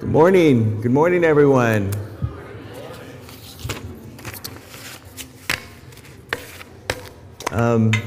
[0.00, 0.80] Good morning.
[0.80, 1.92] Good morning, everyone.
[7.50, 8.00] Um, I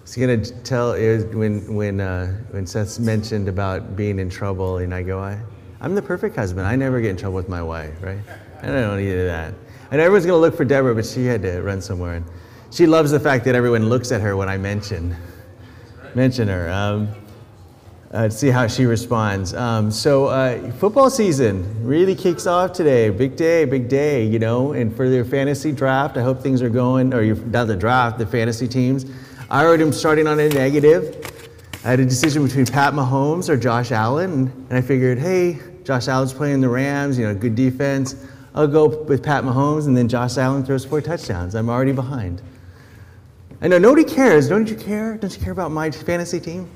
[0.00, 4.94] was going to tell when when uh, when Seth mentioned about being in trouble, and
[4.94, 5.38] I go, I,
[5.82, 6.66] I'm the perfect husband.
[6.66, 8.20] I never get in trouble with my wife, right?
[8.62, 9.52] I don't need that.
[9.90, 12.14] And everyone's going to look for Deborah, but she had to run somewhere.
[12.14, 12.24] And
[12.70, 15.14] she loves the fact that everyone looks at her when I mention
[16.14, 16.70] mention her.
[16.70, 17.14] Um,
[18.12, 19.52] uh, see how she responds.
[19.54, 23.10] Um, so, uh, football season really kicks off today.
[23.10, 24.72] Big day, big day, you know.
[24.72, 28.18] And for their fantasy draft, I hope things are going, or you've done the draft,
[28.18, 29.06] the fantasy teams.
[29.50, 31.32] I already am starting on a negative.
[31.84, 36.08] I had a decision between Pat Mahomes or Josh Allen, and I figured, hey, Josh
[36.08, 38.16] Allen's playing the Rams, you know, good defense.
[38.56, 41.54] I'll go with Pat Mahomes, and then Josh Allen throws four touchdowns.
[41.54, 42.42] I'm already behind.
[43.60, 44.48] I know nobody cares.
[44.48, 45.16] Don't you care?
[45.16, 46.68] Don't you care about my fantasy team?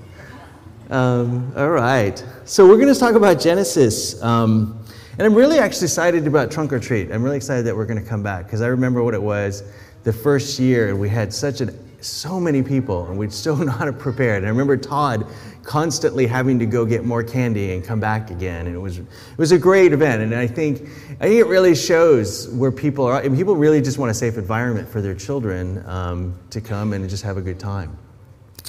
[0.90, 2.22] Um, all right.
[2.44, 4.20] So we're going to talk about Genesis.
[4.22, 7.12] Um, and I'm really actually excited about Trunk or Treat.
[7.12, 9.62] I'm really excited that we're going to come back because I remember what it was
[10.02, 13.98] the first year, and we had such a so many people, and we'd so not
[14.00, 14.38] prepared.
[14.38, 15.26] And I remember Todd
[15.62, 19.06] constantly having to go get more candy and come back again, and it was it
[19.36, 20.22] was a great event.
[20.22, 20.82] And I think
[21.20, 23.22] I think it really shows where people are.
[23.22, 27.22] People really just want a safe environment for their children um, to come and just
[27.22, 27.96] have a good time.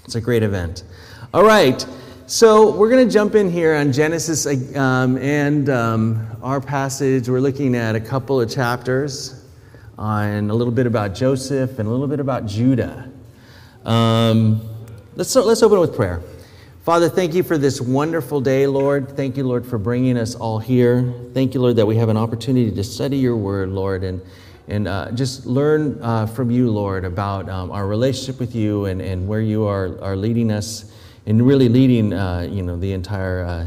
[0.06, 0.84] It's a great event.
[1.34, 1.84] All right.
[2.32, 7.28] So we're going to jump in here on Genesis um, and um, our passage.
[7.28, 9.46] We're looking at a couple of chapters
[9.98, 13.12] on a little bit about Joseph and a little bit about Judah.
[13.84, 14.62] Um,
[15.18, 16.22] let's, let's open with prayer.
[16.84, 19.09] Father, thank you for this wonderful day, Lord.
[19.18, 21.14] Thank you, Lord, for bringing us all here.
[21.34, 24.22] Thank you, Lord, that we have an opportunity to study your word, Lord, and,
[24.70, 29.02] and uh, just learn uh, from you, Lord, about um, our relationship with you and,
[29.02, 30.86] and where you are, are leading us
[31.32, 33.66] and really leading, uh, you know, the entire, uh,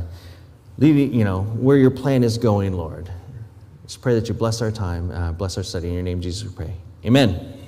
[0.77, 3.11] leading, you know, where your plan is going, Lord.
[3.87, 5.89] Just pray that you bless our time, uh, bless our study.
[5.89, 6.75] In your name, Jesus, we pray.
[7.07, 7.59] Amen.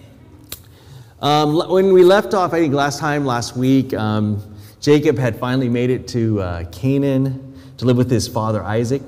[1.23, 4.43] Um, when we left off, I think last time, last week, um,
[4.83, 9.03] Jacob had finally made it to uh, Canaan to live with his father Isaac.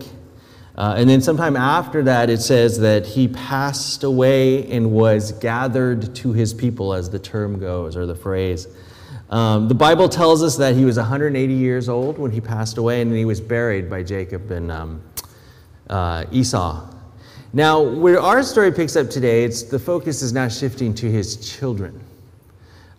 [0.75, 6.15] Uh, and then sometime after that, it says that he passed away and was gathered
[6.15, 8.69] to his people, as the term goes, or the phrase.
[9.31, 13.03] Um, the Bible tells us that he was 180 years old when he passed away,
[13.03, 15.03] and he was buried by Jacob and um,
[15.91, 16.89] uh, Esau.
[17.53, 21.37] Now, where our story picks up today, it's, the focus is now shifting to his
[21.37, 22.01] children.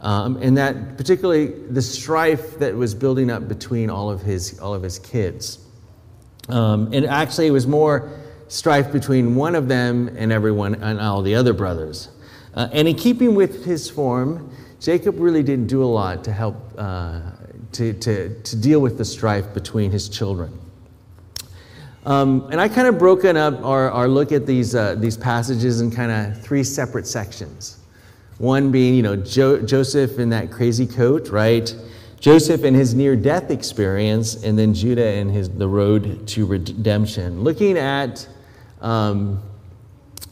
[0.02, 4.74] Um, and that particularly the strife that was building up between all of his, all
[4.74, 5.60] of his kids.
[6.48, 8.10] Um, and actually, it was more
[8.48, 12.10] strife between one of them and everyone and all the other brothers.
[12.54, 14.50] Uh, and in keeping with his form,
[14.80, 17.22] Jacob really didn't do a lot to help uh,
[17.74, 20.58] to, to, to deal with the strife between his children.
[22.06, 25.82] Um, and I kind of broken up our, our look at these, uh, these passages
[25.82, 27.78] in kind of three separate sections.
[28.38, 31.76] One being, you know, jo- Joseph in that crazy coat, right?
[32.20, 37.44] Joseph in his near death experience, and then Judah and his, the road to redemption.
[37.44, 38.28] Looking at
[38.82, 39.42] um,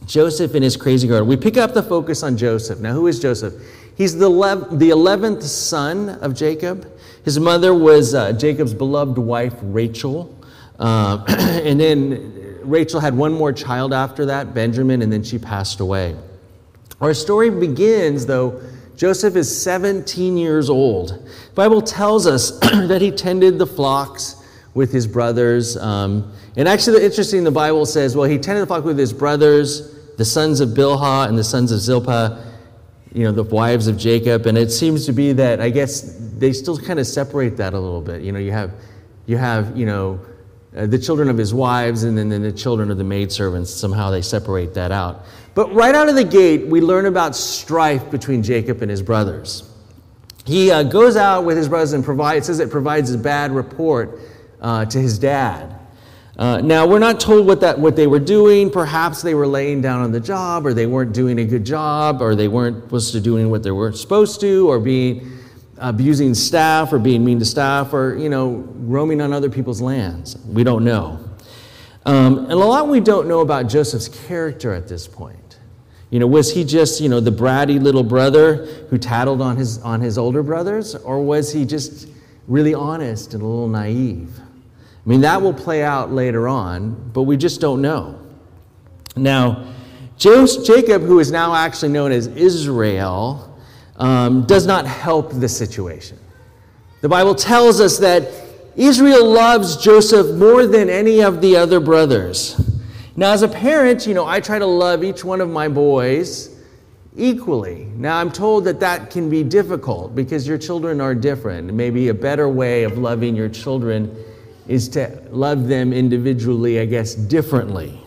[0.07, 2.79] Joseph and his crazy garden, we pick up the focus on Joseph.
[2.79, 3.53] Now, who is Joseph?
[3.95, 4.29] He's the,
[4.71, 6.89] the 11th son of Jacob.
[7.25, 10.33] His mother was uh, Jacob's beloved wife, Rachel.
[10.79, 15.81] Uh, and then Rachel had one more child after that, Benjamin, and then she passed
[15.81, 16.15] away.
[17.01, 18.61] Our story begins, though,
[18.95, 21.09] Joseph is 17 years old.
[21.09, 24.43] The Bible tells us that he tended the flocks
[24.73, 25.75] with his brothers.
[25.77, 29.96] Um, and actually, interesting, the Bible says, well, he tended the flock with his brothers,
[30.17, 32.43] the sons of Bilhah and the sons of Zilpah
[33.17, 34.45] you know, the wives of Jacob.
[34.45, 37.79] And it seems to be that, I guess, they still kind of separate that a
[37.79, 38.21] little bit.
[38.21, 38.71] You know, you have,
[39.25, 40.19] you have, you know,
[40.75, 43.71] uh, the children of his wives and then, then the children of the maidservants.
[43.71, 45.25] Somehow they separate that out.
[45.55, 49.63] But right out of the gate, we learn about strife between Jacob and his brothers.
[50.45, 54.19] He uh, goes out with his brothers and provides, says it provides a bad report
[54.61, 55.76] uh, to his dad.
[56.37, 58.69] Uh, now, we're not told what, that, what they were doing.
[58.69, 62.21] Perhaps they were laying down on the job, or they weren't doing a good job,
[62.21, 65.31] or they weren't supposed to doing what they weren't supposed to, or being
[65.79, 70.37] abusing staff, or being mean to staff, or, you know, roaming on other people's lands.
[70.45, 71.19] We don't know.
[72.05, 75.57] Um, and a lot we don't know about Joseph's character at this point.
[76.11, 79.79] You know, was he just, you know, the bratty little brother who tattled on his,
[79.79, 82.07] on his older brothers, or was he just
[82.47, 84.39] really honest and a little naive?
[85.07, 88.19] I mean, that will play out later on, but we just don't know.
[89.15, 89.73] Now,
[90.17, 93.57] Jacob, who is now actually known as Israel,
[93.95, 96.19] um, does not help the situation.
[96.99, 98.29] The Bible tells us that
[98.75, 102.59] Israel loves Joseph more than any of the other brothers.
[103.15, 106.53] Now, as a parent, you know, I try to love each one of my boys
[107.15, 107.85] equally.
[107.95, 111.73] Now, I'm told that that can be difficult because your children are different.
[111.73, 114.13] Maybe a better way of loving your children
[114.67, 117.99] is to love them individually, I guess, differently.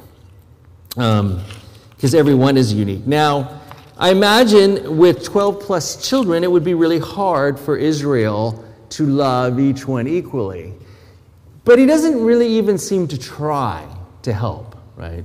[0.90, 3.06] Because um, everyone is unique.
[3.06, 3.60] Now,
[3.96, 9.60] I imagine with 12 plus children, it would be really hard for Israel to love
[9.60, 10.72] each one equally.
[11.64, 13.86] But he doesn't really even seem to try
[14.22, 15.24] to help, right?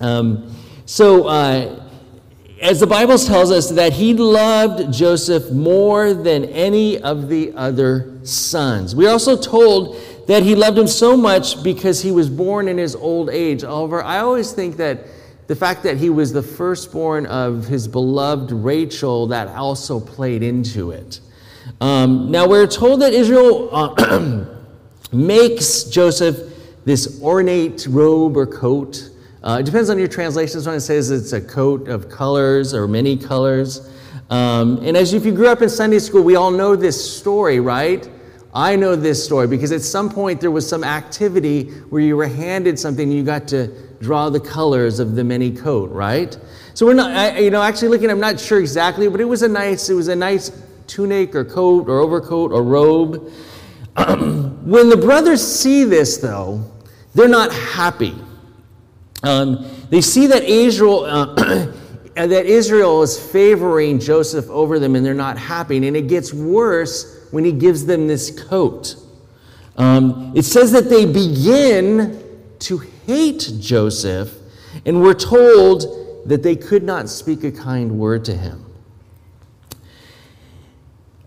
[0.00, 0.54] Um,
[0.84, 1.86] so, uh,
[2.60, 8.18] as the Bible tells us, that he loved Joseph more than any of the other
[8.22, 8.94] sons.
[8.94, 9.96] We're also told
[10.30, 13.62] that he loved him so much because he was born in his old age.
[13.62, 15.06] However, I always think that
[15.48, 20.92] the fact that he was the firstborn of his beloved Rachel, that also played into
[20.92, 21.18] it.
[21.80, 24.44] Um, now, we're told that Israel uh,
[25.12, 26.38] makes Joseph
[26.84, 29.10] this ornate robe or coat.
[29.42, 30.60] Uh, it depends on your translation.
[30.60, 33.90] It says it's a coat of colors or many colors.
[34.30, 37.58] Um, and as if you grew up in Sunday school, we all know this story,
[37.58, 38.08] right?
[38.52, 42.26] I know this story because at some point there was some activity where you were
[42.26, 43.68] handed something and you got to
[44.00, 46.36] draw the colors of the many coat, right?
[46.74, 49.42] So we're not, I, you know, actually looking, I'm not sure exactly, but it was
[49.42, 50.50] a nice, it was a nice
[50.88, 53.30] tunic or coat or overcoat or robe.
[53.96, 56.64] when the brothers see this, though,
[57.14, 58.14] they're not happy.
[59.22, 61.34] Um, they see that Israel, uh,
[62.14, 65.76] that Israel is favoring Joseph over them, and they're not happy.
[65.76, 68.96] And it gets worse when he gives them this coat.
[69.76, 72.22] Um, it says that they begin
[72.60, 74.34] to hate Joseph,
[74.84, 78.66] and we're told that they could not speak a kind word to him.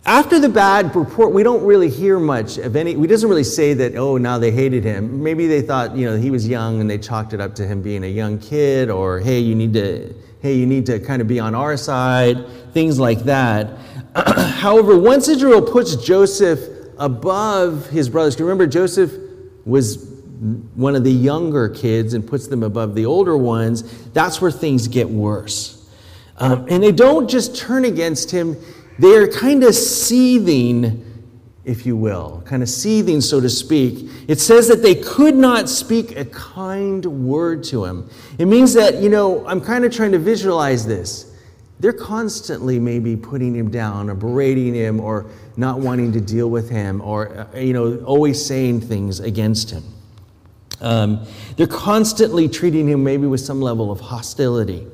[0.06, 2.98] After the bad report, we don't really hear much of any.
[2.98, 3.96] We doesn't really say that.
[3.96, 5.24] Oh, now they hated him.
[5.24, 7.82] Maybe they thought you know he was young and they chalked it up to him
[7.82, 11.28] being a young kid, or hey, you need to hey, you need to kind of
[11.28, 13.80] be on our side, things like that.
[14.16, 16.60] However, once Israel puts Joseph
[16.98, 19.12] above his brothers, remember Joseph
[19.66, 20.12] was
[20.76, 24.88] one of the younger kids and puts them above the older ones, that's where things
[24.88, 25.80] get worse.
[26.38, 28.58] Um, and they don't just turn against him
[29.00, 31.04] they are kind of seething,
[31.66, 34.10] if you will, kind of seething, so to speak.
[34.28, 38.10] It says that they could not speak a kind word to him.
[38.38, 41.33] It means that, you know, I'm kind of trying to visualize this.
[41.84, 45.26] They're constantly maybe putting him down or berating him or
[45.58, 49.84] not wanting to deal with him or, uh, you know, always saying things against him.
[50.80, 51.28] Um,
[51.58, 54.88] they're constantly treating him maybe with some level of hostility.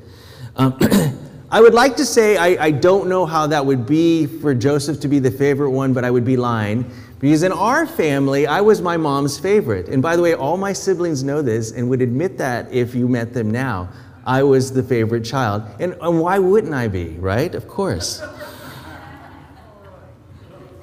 [0.56, 0.76] Um,
[1.52, 4.98] I would like to say I, I don't know how that would be for Joseph
[5.02, 6.90] to be the favorite one, but I would be lying.
[7.20, 9.88] Because in our family, I was my mom's favorite.
[9.88, 13.06] And by the way, all my siblings know this and would admit that if you
[13.06, 13.90] met them now.
[14.24, 15.62] I was the favorite child.
[15.78, 17.54] And, and why wouldn't I be, right?
[17.54, 18.22] Of course.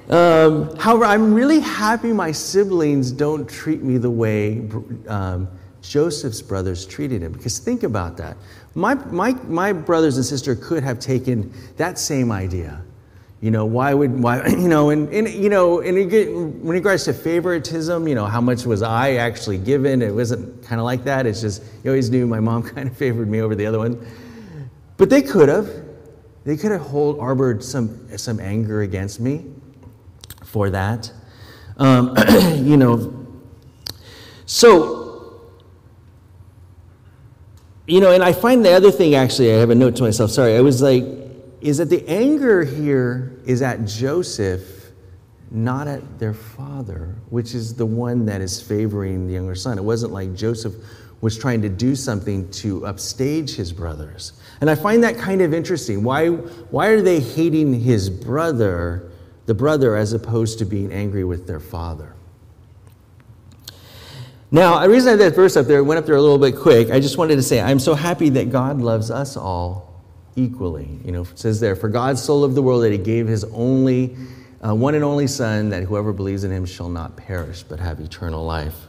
[0.08, 4.68] Um, however, I'm really happy my siblings don't treat me the way
[5.06, 5.48] um,
[5.82, 7.32] Joseph's brothers treated him.
[7.32, 8.36] Because think about that.
[8.74, 12.82] My, my, my brothers and sister could have taken that same idea.
[13.40, 17.12] You know, why would, why, you know, and, and you know, in, in regards to
[17.12, 20.02] favoritism, you know, how much was I actually given?
[20.02, 21.26] It wasn't kind of like that.
[21.26, 24.04] It's just, you always knew my mom kind of favored me over the other one.
[24.96, 25.70] But they could have.
[26.44, 29.44] They could have hold, harbored some, some anger against me
[30.44, 31.12] for that.
[31.76, 32.16] Um,
[32.56, 33.26] you know,
[34.46, 35.08] so
[37.88, 40.30] you know, and I find the other thing actually, I have a note to myself,
[40.30, 41.04] sorry, I was like,
[41.60, 44.90] is that the anger here is at Joseph,
[45.50, 49.78] not at their father, which is the one that is favoring the younger son.
[49.78, 50.74] It wasn't like Joseph
[51.20, 54.34] was trying to do something to upstage his brothers.
[54.60, 56.04] And I find that kind of interesting.
[56.04, 59.10] Why, why are they hating his brother,
[59.46, 62.14] the brother, as opposed to being angry with their father?
[64.50, 66.56] Now, the reason I had that verse up there, went up there a little bit
[66.56, 69.88] quick, I just wanted to say, I'm so happy that God loves us all
[70.38, 70.88] equally.
[71.04, 73.44] You know, it says there, For God so loved the world that he gave his
[73.44, 74.16] only,
[74.66, 78.00] uh, one and only Son, that whoever believes in him shall not perish, but have
[78.00, 78.86] eternal life.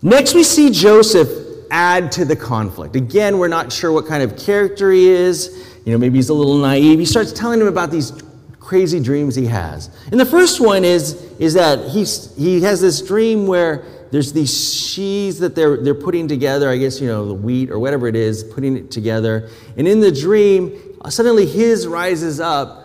[0.00, 1.28] Next, we see Joseph
[1.70, 2.94] add to the conflict.
[2.94, 5.80] Again, we're not sure what kind of character he is.
[5.84, 6.98] You know, maybe he's a little naive.
[6.98, 8.12] He starts telling him about these
[8.60, 9.90] crazy dreams he has.
[10.10, 14.72] And the first one is, is that he's, he has this dream where there's these
[14.72, 18.14] sheaves that they're, they're putting together, I guess, you know, the wheat or whatever it
[18.14, 19.50] is, putting it together.
[19.76, 20.78] And in the dream,
[21.08, 22.84] suddenly his rises up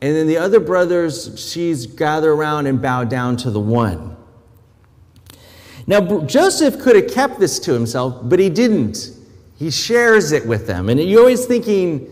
[0.00, 4.16] And then the other brothers, she's gather around and bow down to the one.
[5.86, 9.10] Now, Joseph could have kept this to himself, but he didn't.
[9.56, 10.88] He shares it with them.
[10.88, 12.08] And you're always thinking,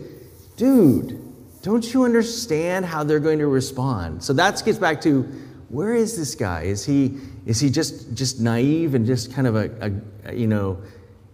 [0.57, 1.19] dude,
[1.63, 4.23] don't you understand how they're going to respond?
[4.23, 5.23] So that gets back to
[5.69, 6.63] where is this guy?
[6.63, 10.81] Is he, is he just, just naive and just kind of a, a you know,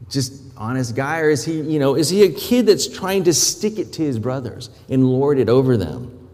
[0.10, 1.20] just honest guy?
[1.20, 4.02] Or is he, you know, is he a kid that's trying to stick it to
[4.02, 6.30] his brothers and lord it over them?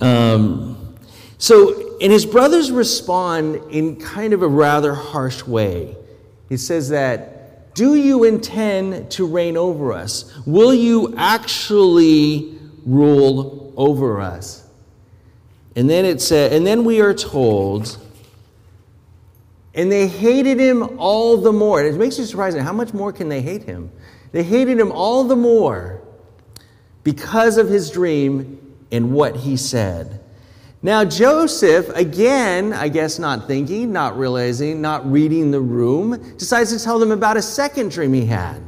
[0.00, 0.96] Um,
[1.38, 5.96] so, and his brothers respond in kind of a rather harsh way.
[6.48, 10.32] He says that do you intend to reign over us?
[10.46, 14.66] Will you actually rule over us?
[15.76, 17.98] And then it said, and then we are told,
[19.76, 21.78] and they hated him all the more.
[21.80, 22.62] And it makes you surprising.
[22.62, 23.92] How much more can they hate him?
[24.32, 26.02] They hated him all the more
[27.04, 30.20] because of his dream and what he said.
[30.82, 36.82] Now, Joseph, again, I guess not thinking, not realizing, not reading the room, decides to
[36.82, 38.62] tell them about a second dream he had.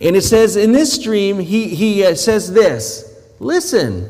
[0.00, 4.08] And it says, in this dream, he, he uh, says this Listen,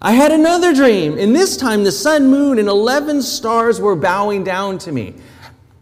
[0.00, 4.44] I had another dream, and this time the sun, moon, and 11 stars were bowing
[4.44, 5.14] down to me.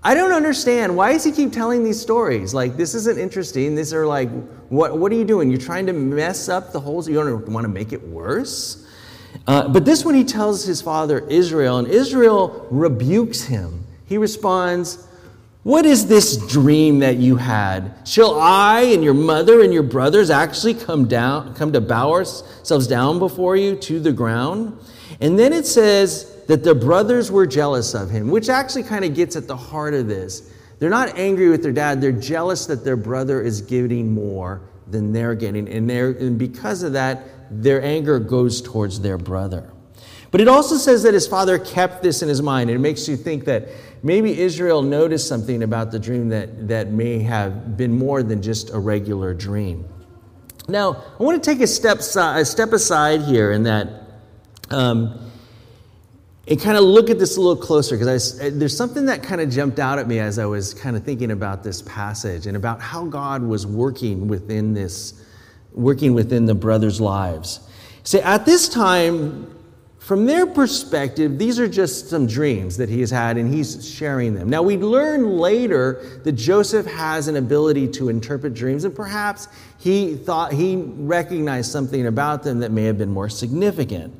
[0.02, 0.96] I don't understand.
[0.96, 2.54] Why does he keep telling these stories?
[2.54, 3.74] Like, this isn't interesting.
[3.74, 4.30] These are like,
[4.68, 5.50] what, what are you doing?
[5.50, 8.86] You're trying to mess up the whole, you don't want to make it worse?
[9.46, 13.84] Uh, but this one he tells his father Israel, and Israel rebukes him.
[14.06, 15.06] He responds,
[15.66, 17.92] What is this dream that you had?
[18.04, 22.86] Shall I and your mother and your brothers actually come down, come to bow ourselves
[22.86, 24.78] down before you to the ground?
[25.20, 29.16] And then it says that the brothers were jealous of him, which actually kind of
[29.16, 30.52] gets at the heart of this.
[30.78, 35.12] They're not angry with their dad, they're jealous that their brother is getting more than
[35.12, 35.68] they're getting.
[35.68, 39.72] And, they're, and because of that, their anger goes towards their brother.
[40.30, 42.68] But it also says that his father kept this in his mind.
[42.70, 43.68] It makes you think that
[44.02, 48.70] maybe Israel noticed something about the dream that, that may have been more than just
[48.70, 49.84] a regular dream.
[50.68, 53.88] Now, I want to take a step, a step aside here in that
[54.70, 55.30] um,
[56.48, 59.50] and kind of look at this a little closer because there's something that kind of
[59.50, 62.80] jumped out at me as I was kind of thinking about this passage and about
[62.80, 65.22] how God was working within this
[65.72, 67.60] working within the brothers' lives.
[68.02, 69.55] See, at this time,
[70.06, 74.36] from their perspective, these are just some dreams that he has had, and he's sharing
[74.36, 74.48] them.
[74.48, 79.48] Now, we learn later that Joseph has an ability to interpret dreams, and perhaps
[79.80, 84.14] he thought he recognized something about them that may have been more significant.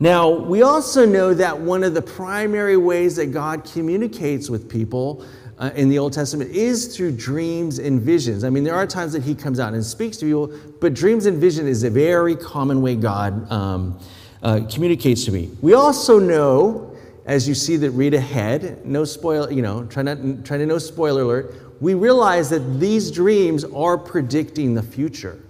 [0.00, 5.26] Now, we also know that one of the primary ways that God communicates with people
[5.58, 8.44] uh, in the Old Testament is through dreams and visions.
[8.44, 11.26] I mean, there are times that he comes out and speaks to people, but dreams
[11.26, 14.00] and vision is a very common way God um,
[14.42, 15.50] uh, communicates to me.
[15.60, 20.44] We also know, as you see that read ahead, no spoil, you know, try not
[20.44, 21.54] try to no spoiler alert.
[21.80, 25.40] We realize that these dreams are predicting the future,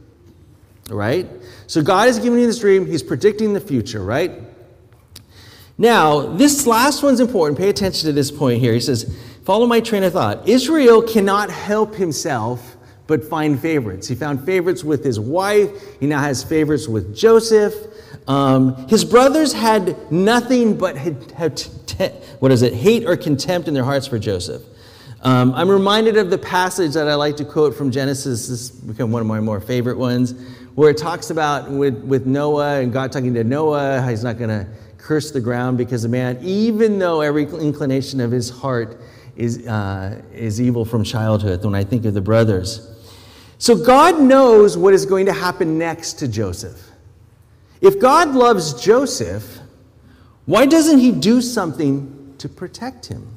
[0.91, 1.27] right?
[1.67, 4.33] So God is giving you this dream; He's predicting the future, right?
[5.81, 7.57] Now, this last one's important.
[7.57, 8.73] Pay attention to this point here.
[8.73, 10.47] He says, Follow my train of thought.
[10.49, 12.77] Israel cannot help himself
[13.09, 14.07] but find favorites.
[14.07, 17.75] He found favorites with his wife, he now has favorites with Joseph.
[18.29, 20.97] Um, his brothers had nothing but
[22.39, 24.63] what is it, hate or contempt in their hearts for Joseph.
[25.23, 28.47] Um, I'm reminded of the passage that I like to quote from Genesis.
[28.47, 30.35] This has become one of my more favorite ones,
[30.75, 34.51] where it talks about with, with Noah and God talking to Noah, he's not going
[34.51, 39.01] to curse the ground because of man, even though every inclination of his heart
[39.35, 42.98] is, uh, is evil from childhood when I think of the brothers.
[43.59, 46.91] So God knows what is going to happen next to Joseph.
[47.81, 49.59] If God loves Joseph,
[50.47, 53.29] why doesn't he do something to protect him?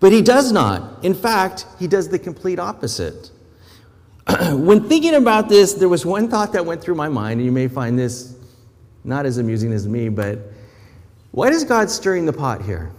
[0.00, 1.04] But he does not.
[1.04, 3.30] In fact, he does the complete opposite.
[4.50, 7.52] when thinking about this, there was one thought that went through my mind, and you
[7.52, 8.36] may find this
[9.04, 10.38] not as amusing as me, but
[11.30, 12.92] why is God stirring the pot here?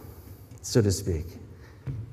[0.64, 1.26] so to speak.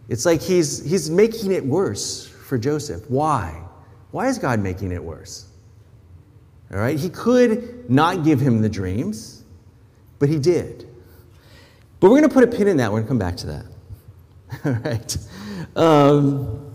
[0.08, 3.08] It's like he's, he's making it worse for Joseph.
[3.08, 3.62] Why?
[4.10, 5.46] Why is God making it worse?
[6.72, 9.44] All right, he could not give him the dreams,
[10.18, 10.86] but he did.
[12.00, 12.92] But we're going to put a pin in that.
[12.92, 13.64] We're going to come back to that.
[14.64, 15.16] All right.
[15.76, 16.74] Um,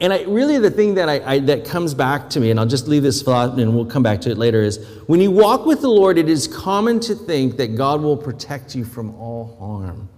[0.00, 2.66] and I, really, the thing that, I, I, that comes back to me, and I'll
[2.66, 5.66] just leave this thought and we'll come back to it later, is when you walk
[5.66, 9.56] with the Lord, it is common to think that God will protect you from all
[9.60, 10.08] harm.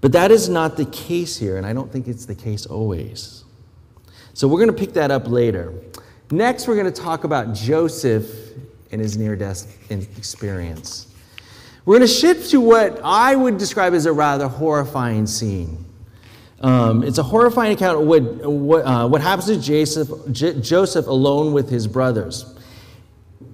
[0.00, 3.43] But that is not the case here, and I don't think it's the case always.
[4.34, 5.72] So we're going to pick that up later.
[6.30, 8.28] Next, we're going to talk about Joseph
[8.90, 11.06] and his near death experience.
[11.84, 15.84] We're going to shift to what I would describe as a rather horrifying scene.
[16.60, 21.06] Um, it's a horrifying account of what, what, uh, what happens to Joseph, J- Joseph
[21.06, 22.54] alone with his brothers.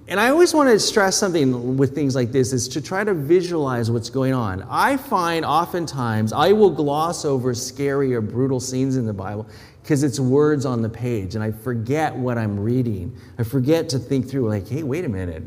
[0.07, 3.13] And I always want to stress something with things like this is to try to
[3.13, 4.65] visualize what's going on.
[4.69, 9.47] I find oftentimes I will gloss over scary or brutal scenes in the Bible
[9.81, 13.15] because it's words on the page and I forget what I'm reading.
[13.37, 15.43] I forget to think through like, hey, wait a minute.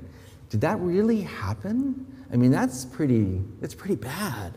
[0.50, 2.06] Did that really happen?
[2.32, 4.54] I mean, that's pretty, that's pretty bad.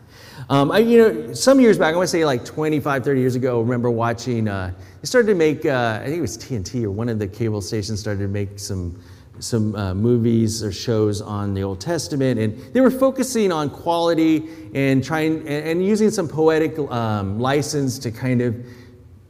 [0.48, 3.36] Um, I, you know, some years back, I want to say like 25, 30 years
[3.36, 6.84] ago, I remember watching, uh, they started to make, uh, I think it was TNT
[6.84, 9.00] or one of the cable stations started to make some
[9.40, 14.48] some uh, movies or shows on the Old Testament, and they were focusing on quality
[14.74, 18.56] and trying and, and using some poetic um, license to kind of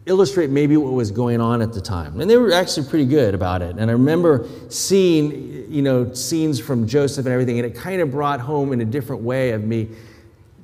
[0.08, 2.20] illustrate maybe what was going on at the time.
[2.20, 3.76] And they were actually pretty good about it.
[3.78, 8.10] And I remember seeing, you know, scenes from Joseph and everything, and it kind of
[8.10, 9.88] brought home in a different way of me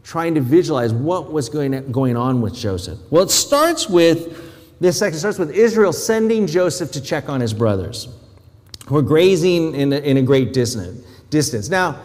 [0.03, 2.99] trying to visualize what was going, going on with Joseph.
[3.11, 7.55] Well, it starts with this section starts with Israel sending Joseph to check on his
[7.55, 8.09] brothers.
[8.87, 11.69] who are grazing in a, in a great distance.
[11.69, 12.01] Now,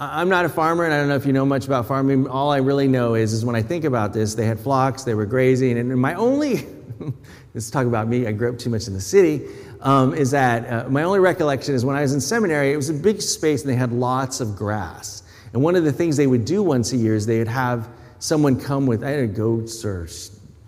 [0.00, 2.26] I'm not a farmer, and I don't know if you know much about farming.
[2.26, 5.14] All I really know is, is when I think about this, they had flocks, they
[5.14, 6.66] were grazing, and my only,
[7.54, 9.46] let's talk about me, I grew up too much in the city,
[9.80, 12.88] um, is that uh, my only recollection is when I was in seminary, it was
[12.88, 15.22] a big space and they had lots of grass.
[15.52, 17.88] And one of the things they would do once a year is they would have
[18.18, 20.08] someone come with, know, goats or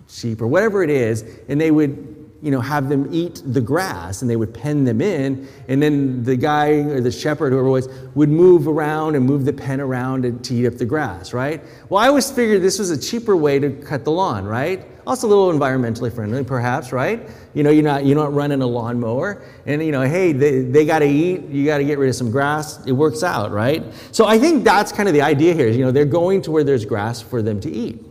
[0.08, 4.20] sheep or whatever it is, and they would you know, have them eat the grass
[4.20, 5.48] and they would pen them in.
[5.66, 9.46] And then the guy or the shepherd, whoever it was, would move around and move
[9.46, 11.62] the pen around to, to eat up the grass, right?
[11.88, 14.86] Well, I always figured this was a cheaper way to cut the lawn, right?
[15.06, 17.28] Also a little environmentally friendly, perhaps, right?
[17.52, 19.42] You know, you're not, you're not running a lawnmower.
[19.66, 21.42] And, you know, hey, they, they got to eat.
[21.48, 22.84] You got to get rid of some grass.
[22.86, 23.84] It works out, right?
[24.12, 25.68] So I think that's kind of the idea here.
[25.68, 28.02] You know, they're going to where there's grass for them to eat.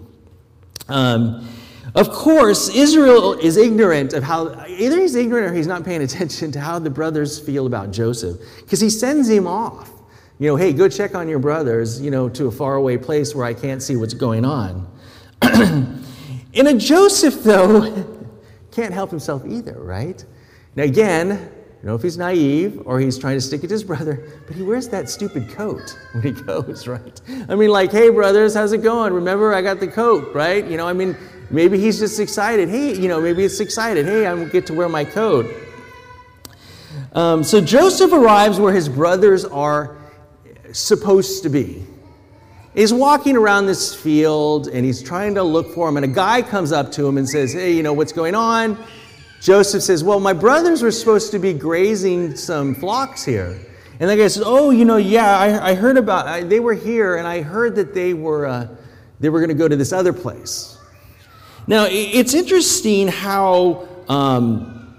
[0.88, 1.47] Um,
[1.95, 6.51] of course, Israel is ignorant of how, either he's ignorant or he's not paying attention
[6.53, 9.91] to how the brothers feel about Joseph, because he sends him off.
[10.39, 13.46] You know, hey, go check on your brothers, you know, to a faraway place where
[13.46, 14.87] I can't see what's going on.
[16.53, 18.27] and a Joseph, though,
[18.72, 20.24] can't help himself either, right?
[20.75, 23.83] Now, again, you know if he's naive or he's trying to stick it to his
[23.83, 27.22] brother, but he wears that stupid coat when he goes, right?
[27.50, 29.13] I mean, like, hey, brothers, how's it going?
[29.13, 30.66] Remember, I got the coat, right?
[30.66, 31.18] You know, I mean,
[31.50, 32.70] maybe he's just excited.
[32.70, 34.05] Hey, you know, maybe it's excited.
[34.05, 35.53] Hey, I get to wear my coat.
[37.13, 39.98] Um, so Joseph arrives where his brothers are
[40.72, 41.85] supposed to be.
[42.74, 46.42] He's walking around this field and he's trying to look for him, and a guy
[46.42, 48.83] comes up to him and says, Hey, you know, what's going on?
[49.42, 53.59] Joseph says, Well, my brothers were supposed to be grazing some flocks here.
[54.00, 56.74] And the guy says, Oh, you know, yeah, I, I heard about I, they were
[56.74, 58.68] here, and I heard that they were, uh,
[59.20, 60.77] they were going to go to this other place.
[61.68, 64.98] Now, it's interesting how um,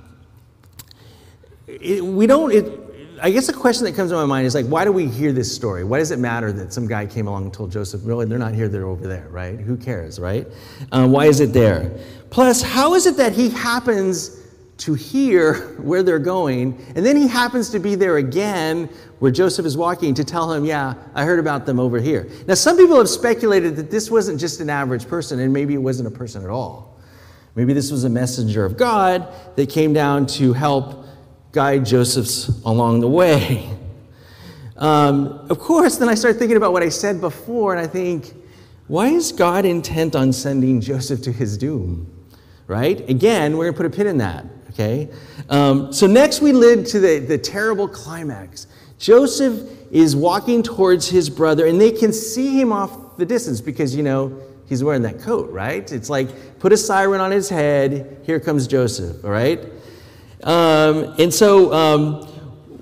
[1.66, 2.52] it, we don't.
[2.52, 2.83] It,
[3.24, 5.32] I guess the question that comes to my mind is like, why do we hear
[5.32, 5.82] this story?
[5.82, 8.52] Why does it matter that some guy came along and told Joseph, really, they're not
[8.52, 9.58] here, they're over there, right?
[9.58, 10.46] Who cares, right?
[10.92, 11.90] Um, why is it there?
[12.28, 14.42] Plus, how is it that he happens
[14.76, 19.64] to hear where they're going, and then he happens to be there again where Joseph
[19.64, 22.28] is walking to tell him, Yeah, I heard about them over here.
[22.46, 25.78] Now, some people have speculated that this wasn't just an average person, and maybe it
[25.78, 27.00] wasn't a person at all.
[27.54, 31.03] Maybe this was a messenger of God that came down to help
[31.54, 33.70] guide Joseph's along the way.
[34.76, 38.34] Um, of course, then I start thinking about what I said before, and I think,
[38.88, 42.10] why is God intent on sending Joseph to his doom?
[42.66, 43.08] right?
[43.08, 45.08] Again, we're going to put a pin in that, okay?
[45.48, 48.66] Um, so next we lead to the, the terrible climax.
[48.98, 53.94] Joseph is walking towards his brother, and they can see him off the distance because,
[53.94, 55.90] you know, he's wearing that coat, right?
[55.92, 59.60] It's like, put a siren on his head, here comes Joseph, all right?
[60.42, 62.26] Um, and so um,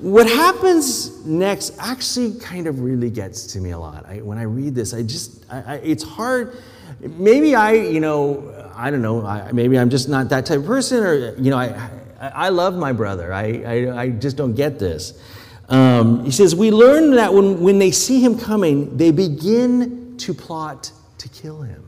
[0.02, 4.04] what happens next actually kind of really gets to me a lot.
[4.06, 6.56] I, when I read this, I just, I, I, it's hard.
[7.00, 11.04] Maybe I, you know, I don't know, maybe I'm just not that type of person,
[11.04, 13.32] or, you know, I, I, love my brother.
[13.32, 15.20] I, I, I, just don't get this.
[15.68, 20.34] Um, he says, We learn that when, when they see him coming, they begin to
[20.34, 21.84] plot to kill him.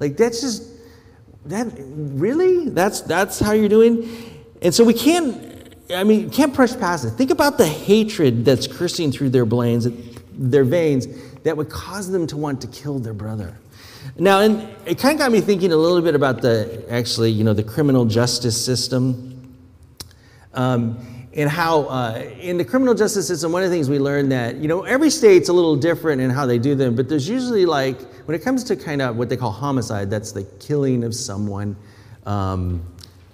[0.00, 0.70] Like, that's just,
[1.46, 2.68] that, really?
[2.70, 4.37] That's, that's how you're doing?
[4.62, 7.10] And so we can't, I mean, can't push past it.
[7.10, 9.88] Think about the hatred that's coursing through their veins,
[10.32, 11.06] their veins
[11.44, 13.56] that would cause them to want to kill their brother.
[14.18, 17.44] Now, and it kind of got me thinking a little bit about the actually, you
[17.44, 19.56] know, the criminal justice system.
[20.54, 20.98] Um,
[21.34, 24.56] and how uh, in the criminal justice system, one of the things we learned that,
[24.56, 27.64] you know, every state's a little different in how they do them, but there's usually
[27.64, 31.14] like, when it comes to kind of what they call homicide, that's the killing of
[31.14, 31.76] someone
[32.26, 32.82] um,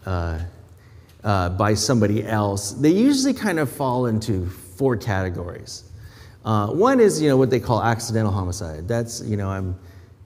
[0.05, 0.39] uh,
[1.25, 5.85] uh, by somebody else, they usually kind of fall into four categories.
[6.45, 8.87] Uh, one is, you know, what they call accidental homicide.
[8.87, 9.79] That's, you know, I'm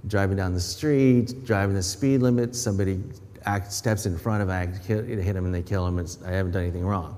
[0.08, 3.00] driving down the street, driving the speed limit, somebody
[3.44, 6.52] act, steps in front of I hit, hit them and they kill them, I haven't
[6.52, 7.16] done anything wrong.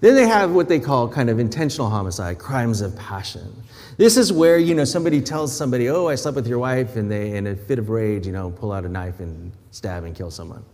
[0.00, 3.54] Then they have what they call kind of intentional homicide, crimes of passion.
[3.98, 7.10] This is where, you know, somebody tells somebody, oh, I slept with your wife, and
[7.10, 10.16] they, in a fit of rage, you know, pull out a knife and stab and
[10.16, 10.64] kill someone.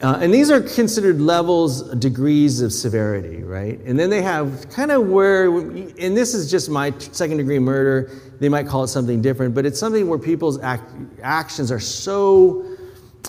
[0.00, 3.80] Uh, and these are considered levels, degrees of severity, right?
[3.80, 8.10] And then they have kind of where, and this is just my second degree murder,
[8.38, 10.90] they might call it something different, but it's something where people's act,
[11.22, 12.76] actions are so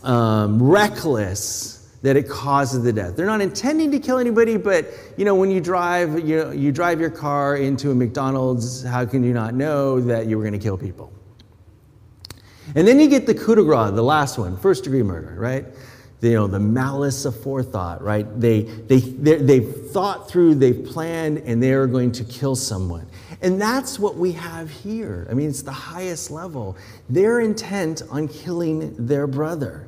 [0.04, 3.16] um, reckless that it causes the death.
[3.16, 7.00] They're not intending to kill anybody, but you know, when you drive, you, you drive
[7.00, 10.60] your car into a McDonald's, how can you not know that you were going to
[10.60, 11.14] kill people?
[12.76, 15.66] And then you get the coup de grace, the last one, first degree murder, right?
[16.22, 18.26] You know, the malice of forethought, right?
[18.40, 23.08] They, they, they've thought through, they've planned, and they are going to kill someone.
[23.42, 25.28] And that's what we have here.
[25.30, 26.76] I mean, it's the highest level.
[27.10, 29.88] They're intent on killing their brother.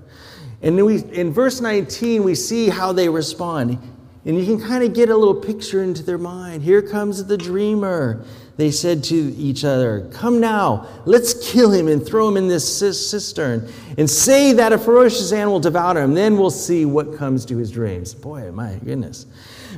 [0.61, 3.79] And we, in verse 19, we see how they respond.
[4.25, 6.61] And you can kind of get a little picture into their mind.
[6.61, 8.25] Here comes the dreamer.
[8.57, 12.77] They said to each other, Come now, let's kill him and throw him in this
[12.77, 16.13] cistern and say that a ferocious animal devoured him.
[16.13, 18.13] Then we'll see what comes to his dreams.
[18.13, 19.25] Boy, my goodness.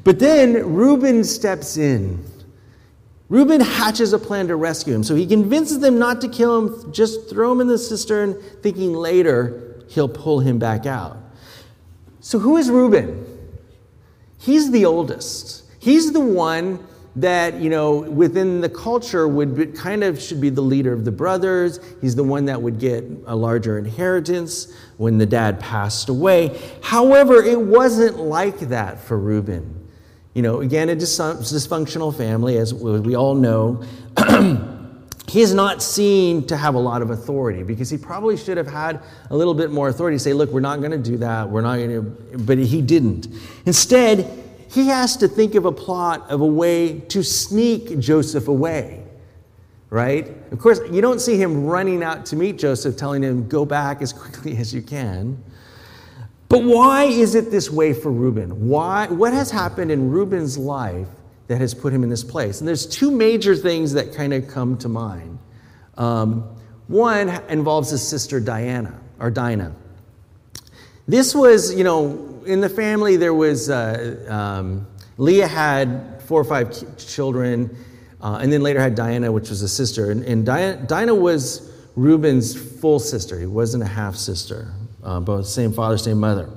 [0.03, 2.25] But then Reuben steps in.
[3.29, 5.03] Reuben hatches a plan to rescue him.
[5.03, 8.93] So he convinces them not to kill him, just throw him in the cistern, thinking
[8.93, 11.17] later he'll pull him back out.
[12.19, 13.20] So who is Reuben?
[14.41, 15.63] He's the oldest.
[15.79, 20.49] He's the one that you know within the culture would be, kind of should be
[20.49, 21.79] the leader of the brothers.
[22.01, 26.59] He's the one that would get a larger inheritance when the dad passed away.
[26.81, 29.77] However it wasn't like that for reuben.
[30.33, 33.83] You know again a dysfunctional family as we all know
[35.31, 38.67] he is not seen to have a lot of authority because he probably should have
[38.67, 41.49] had a little bit more authority to say look we're not going to do that
[41.49, 43.27] we're not going to but he didn't
[43.65, 44.41] instead
[44.71, 49.03] he has to think of a plot of a way to sneak Joseph away,
[49.89, 50.29] right?
[50.51, 54.01] Of course, you don't see him running out to meet Joseph, telling him, go back
[54.01, 55.43] as quickly as you can.
[56.47, 58.69] But why is it this way for Reuben?
[58.69, 61.07] Why, what has happened in Reuben's life
[61.51, 62.61] that has put him in this place?
[62.61, 65.37] And there's two major things that kind of come to mind.
[65.97, 66.55] Um,
[66.87, 69.75] one involves his sister Diana, or Dinah.
[71.07, 74.87] This was, you know, in the family, there was uh, um,
[75.17, 77.75] Leah had four or five children,
[78.21, 80.11] uh, and then later had Diana, which was a sister.
[80.11, 83.37] And, and Diana, Dinah was Reuben's full sister.
[83.37, 86.49] He wasn't a half sister, uh, both same father, same mother.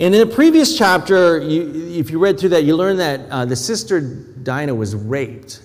[0.00, 3.44] And in the previous chapter, you, if you read through that, you learn that uh,
[3.44, 5.62] the sister Dinah was raped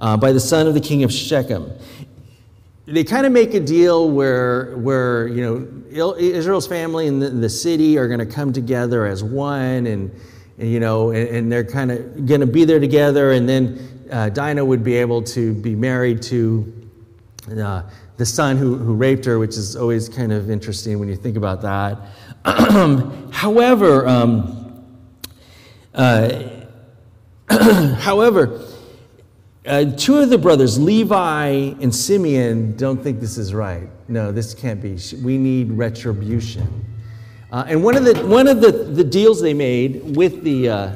[0.00, 1.70] uh, by the son of the king of Shechem
[2.86, 5.42] they kind of make a deal where, where you
[5.90, 10.20] know, Israel's family and the, the city are going to come together as one, and,
[10.58, 14.06] and you know, and, and they're kind of going to be there together, and then
[14.10, 16.90] uh, Dinah would be able to be married to
[17.58, 17.82] uh,
[18.16, 21.36] the son who, who raped her, which is always kind of interesting when you think
[21.36, 21.98] about that.
[23.32, 24.84] however, um,
[25.94, 26.42] uh,
[27.98, 28.60] however,
[29.66, 31.46] uh, two of the brothers, Levi
[31.80, 33.88] and Simeon, don't think this is right.
[34.08, 34.98] No, this can't be.
[35.22, 36.84] We need retribution.
[37.50, 40.94] Uh, and one of the one of the, the deals they made with the uh,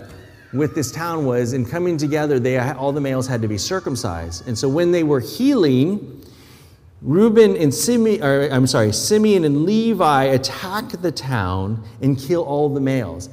[0.52, 4.46] with this town was in coming together, they all the males had to be circumcised.
[4.46, 6.22] And so when they were healing,
[7.00, 12.68] Reuben and Simeon, or I'm sorry, Simeon and Levi attack the town and kill all
[12.68, 13.28] the males.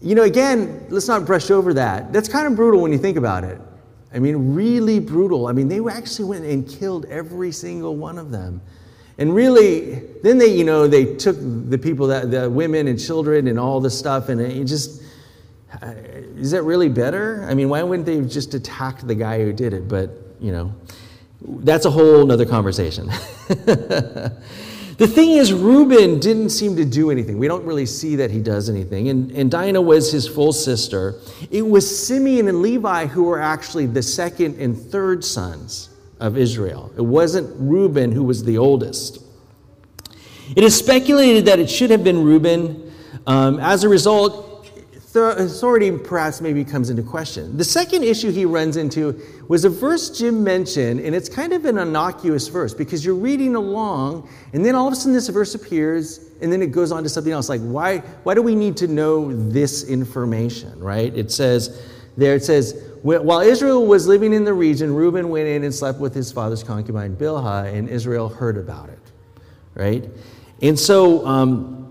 [0.00, 2.12] You know, again, let's not brush over that.
[2.12, 3.60] That's kind of brutal when you think about it.
[4.12, 5.46] I mean, really brutal.
[5.46, 8.60] I mean, they actually went and killed every single one of them.
[9.18, 13.46] And really, then they, you know, they took the people, that, the women and children
[13.46, 15.02] and all the stuff, and it just,
[16.36, 17.46] is that really better?
[17.48, 19.86] I mean, why wouldn't they just attack the guy who did it?
[19.86, 20.74] But, you know,
[21.44, 23.10] that's a whole nother conversation.
[25.02, 27.36] The thing is, Reuben didn't seem to do anything.
[27.36, 29.08] We don't really see that he does anything.
[29.08, 31.16] And, and Dinah was his full sister.
[31.50, 36.92] It was Simeon and Levi who were actually the second and third sons of Israel.
[36.96, 39.24] It wasn't Reuben who was the oldest.
[40.54, 42.92] It is speculated that it should have been Reuben.
[43.26, 44.51] Um, as a result,
[45.14, 47.56] authority perhaps maybe comes into question.
[47.56, 51.64] The second issue he runs into was a verse Jim mentioned, and it's kind of
[51.64, 55.54] an innocuous verse because you're reading along, and then all of a sudden this verse
[55.54, 57.48] appears, and then it goes on to something else.
[57.48, 61.14] Like, why, why do we need to know this information, right?
[61.14, 61.82] It says,
[62.16, 65.98] there it says, while Israel was living in the region, Reuben went in and slept
[65.98, 69.00] with his father's concubine Bilhah, and Israel heard about it,
[69.74, 70.08] right?
[70.62, 71.81] And so, um,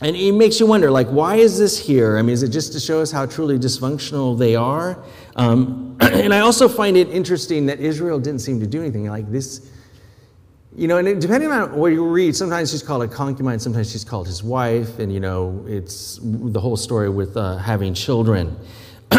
[0.00, 2.18] and it makes you wonder, like, why is this here?
[2.18, 5.02] I mean, is it just to show us how truly dysfunctional they are?
[5.34, 9.30] Um, and I also find it interesting that Israel didn't seem to do anything like
[9.30, 9.72] this.
[10.76, 14.04] You know, and depending on what you read, sometimes she's called a concubine, sometimes she's
[14.04, 18.56] called his wife, and you know, it's the whole story with uh, having children.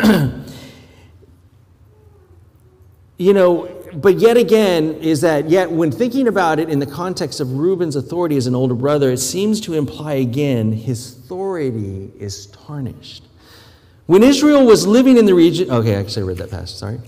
[3.17, 7.39] you know, but yet again, is that yet when thinking about it in the context
[7.39, 12.47] of Reuben's authority as an older brother, it seems to imply again his authority is
[12.47, 13.23] tarnished.
[14.05, 16.99] When Israel was living in the region, okay, actually, I read that passage, sorry.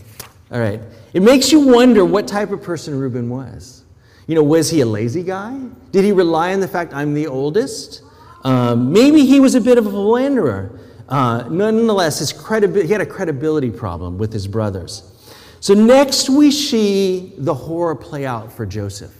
[0.51, 0.79] All right.
[1.13, 3.83] It makes you wonder what type of person Reuben was.
[4.27, 5.59] You know, was he a lazy guy?
[5.91, 8.03] Did he rely on the fact I'm the oldest?
[8.43, 10.79] Um, maybe he was a bit of a philanderer.
[11.09, 15.03] Uh, nonetheless, his credibi- he had a credibility problem with his brothers.
[15.61, 19.15] So, next we see the horror play out for Joseph.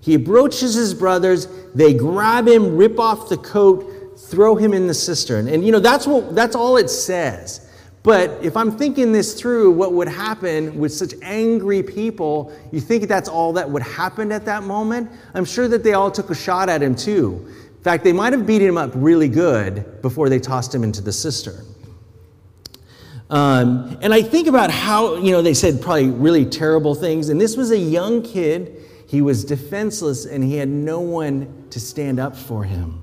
[0.00, 4.92] He approaches his brothers, they grab him, rip off the coat, throw him in the
[4.92, 5.46] cistern.
[5.48, 7.70] And you know, that's, what, that's all it says.
[8.02, 13.08] But if I'm thinking this through, what would happen with such angry people, you think
[13.08, 15.10] that's all that would happen at that moment?
[15.32, 17.46] I'm sure that they all took a shot at him too.
[17.46, 21.02] In fact, they might have beat him up really good before they tossed him into
[21.02, 21.64] the cistern.
[23.30, 27.28] Um, and I think about how, you know, they said probably really terrible things.
[27.28, 28.76] And this was a young kid.
[29.06, 33.02] He was defenseless and he had no one to stand up for him.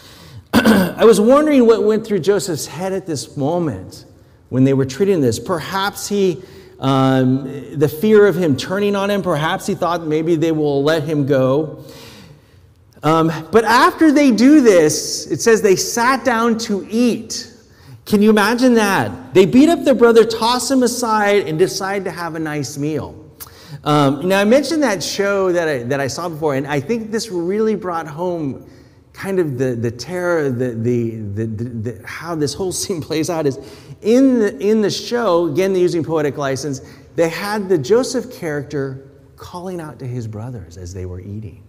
[0.54, 4.06] I was wondering what went through Joseph's head at this moment
[4.48, 5.38] when they were treating this.
[5.38, 6.42] Perhaps he,
[6.80, 11.02] um, the fear of him turning on him, perhaps he thought maybe they will let
[11.02, 11.84] him go.
[13.02, 17.52] Um, but after they do this, it says they sat down to eat.
[18.08, 19.34] Can you imagine that?
[19.34, 23.14] They beat up their brother, toss him aside, and decide to have a nice meal.
[23.84, 27.10] Um, now, I mentioned that show that I, that I saw before, and I think
[27.10, 28.66] this really brought home
[29.12, 33.44] kind of the, the terror, the, the, the, the, how this whole scene plays out
[33.44, 33.58] is
[34.00, 36.80] in the, in the show, again, using poetic license,
[37.14, 41.67] they had the Joseph character calling out to his brothers as they were eating.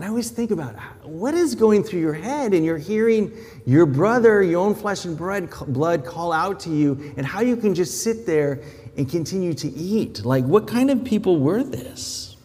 [0.00, 3.30] And I always think about what is going through your head, and you're hearing
[3.66, 7.74] your brother, your own flesh and blood, call out to you, and how you can
[7.74, 8.62] just sit there
[8.96, 10.24] and continue to eat.
[10.24, 12.38] Like, what kind of people were this?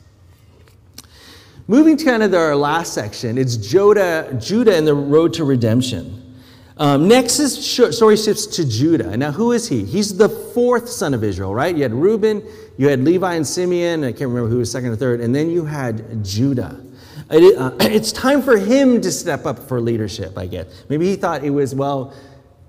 [1.70, 6.36] Moving to kind of our last section, it's Judah, Judah and the road to redemption.
[6.76, 7.66] Um, next, this
[7.96, 9.16] story shifts to Judah.
[9.16, 9.86] Now, who is he?
[9.86, 11.74] He's the fourth son of Israel, right?
[11.74, 12.44] You had Reuben,
[12.78, 15.50] you had Levi and Simeon, I can't remember who was second or third, and then
[15.50, 16.82] you had Judah.
[17.30, 20.86] It, uh, it's time for him to step up for leadership, I guess.
[20.90, 22.14] Maybe he thought it was, well,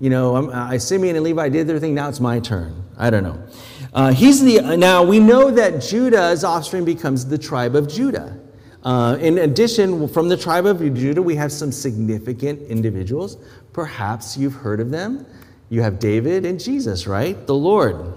[0.01, 2.85] you know, um, uh, Simeon and Levi did their thing, now it's my turn.
[2.99, 3.43] I don't know.
[3.93, 8.39] Uh, he's the, uh, now, we know that Judah's offspring becomes the tribe of Judah.
[8.83, 13.39] Uh, in addition, from the tribe of Judah, we have some significant individuals.
[13.73, 15.27] Perhaps you've heard of them.
[15.71, 17.47] You have David and Jesus, right?
[17.47, 18.15] The Lord.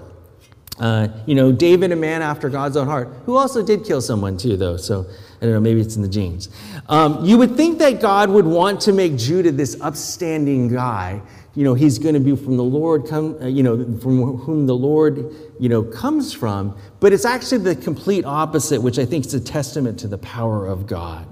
[0.78, 4.36] Uh, you know, David, a man after God's own heart, who also did kill someone
[4.36, 4.76] too, though.
[4.76, 5.06] So
[5.40, 6.50] I don't know, maybe it's in the genes.
[6.88, 11.22] Um, you would think that God would want to make Judah this upstanding guy.
[11.54, 14.66] You know, he's going to be from the Lord, come, uh, you know, from whom
[14.66, 16.76] the Lord, you know, comes from.
[17.00, 20.66] But it's actually the complete opposite, which I think is a testament to the power
[20.66, 21.26] of God.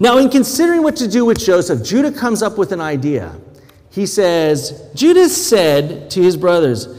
[0.00, 3.38] Now, in considering what to do with Joseph, Judah comes up with an idea.
[3.90, 6.97] He says, Judah said to his brothers,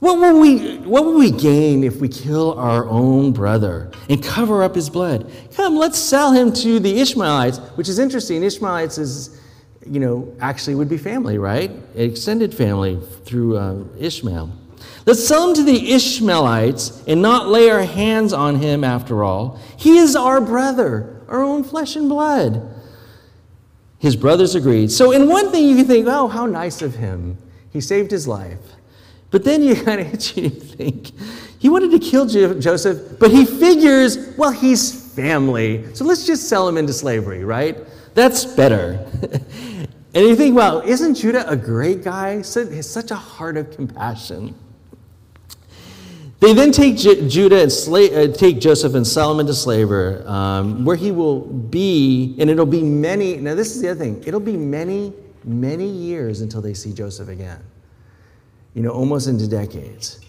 [0.00, 4.62] what will, we, what will we gain if we kill our own brother and cover
[4.62, 5.30] up his blood?
[5.54, 8.44] Come, let's sell him to the Ishmaelites, which is interesting.
[8.44, 9.40] Ishmaelites is,
[9.84, 11.72] you know, actually would be family, right?
[11.96, 14.52] Extended family through uh, Ishmael.
[15.04, 19.58] Let's sell him to the Ishmaelites and not lay our hands on him after all.
[19.76, 22.72] He is our brother, our own flesh and blood.
[23.98, 24.92] His brothers agreed.
[24.92, 27.36] So, in one thing, you can think, oh, how nice of him.
[27.72, 28.60] He saved his life.
[29.30, 31.10] But then you kind of and think,
[31.58, 36.66] he wanted to kill Joseph, but he figures, well, he's family, so let's just sell
[36.68, 37.76] him into slavery, right?
[38.14, 39.06] That's better.
[40.14, 42.42] and you think, well, isn't Judah a great guy?
[42.42, 44.54] Such a heart of compassion.
[46.40, 50.84] They then take Judah and sla- uh, take Joseph and sell him into slavery, um,
[50.84, 53.36] where he will be, and it'll be many.
[53.38, 54.22] Now, this is the other thing.
[54.24, 55.12] It'll be many
[55.44, 57.62] many years until they see Joseph again.
[58.74, 60.20] You know, almost into decades.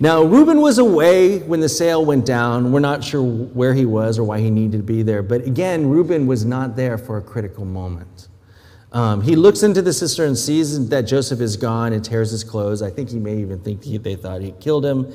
[0.00, 2.70] Now, Reuben was away when the sale went down.
[2.70, 5.24] We're not sure where he was or why he needed to be there.
[5.24, 8.28] But again, Reuben was not there for a critical moment.
[8.92, 12.44] Um, he looks into the cistern and sees that Joseph is gone and tears his
[12.44, 12.80] clothes.
[12.80, 15.12] I think he may even think he, they thought he killed him.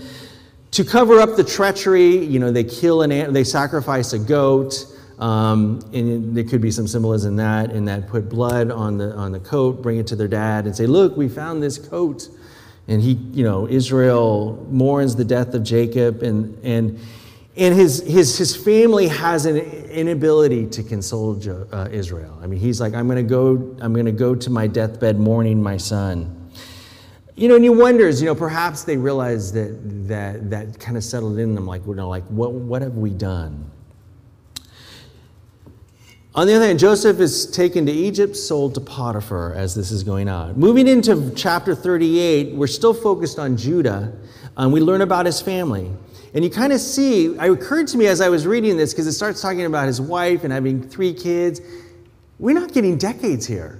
[0.71, 4.85] To cover up the treachery, you know, they kill an they sacrifice a goat.
[5.19, 9.13] Um, and there could be some symbolism in that, and that put blood on the
[9.13, 12.27] on the coat, bring it to their dad, and say, "Look, we found this coat."
[12.87, 16.99] And he, you know, Israel mourns the death of Jacob, and and
[17.55, 21.39] and his, his, his family has an inability to console
[21.71, 22.39] uh, Israel.
[22.41, 25.77] I mean, he's like, I'm to go, I'm to go to my deathbed mourning my
[25.77, 26.49] son.
[27.35, 31.03] You know, and he wonders, you know, perhaps they realize that that, that kind of
[31.03, 33.69] settled in them, like, you know, like, what, what have we done?
[36.35, 40.01] On the other hand, Joseph is taken to Egypt, sold to Potiphar as this is
[40.01, 40.59] going on.
[40.59, 44.11] Moving into chapter 38, we're still focused on Judah,
[44.57, 45.91] and we learn about his family.
[46.33, 49.05] And you kind of see, it occurred to me as I was reading this, because
[49.05, 51.61] it starts talking about his wife and having three kids.
[52.39, 53.79] We're not getting decades here.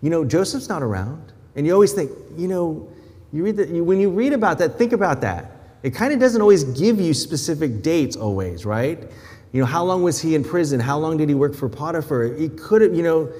[0.00, 1.34] You know, Joseph's not around.
[1.54, 2.88] And you always think, you know,
[3.30, 5.50] you read the, when you read about that, think about that.
[5.82, 9.06] It kind of doesn't always give you specific dates, always, right?
[9.54, 10.80] You know, how long was he in prison?
[10.80, 12.34] How long did he work for Potiphar?
[12.34, 13.32] He could have, you know,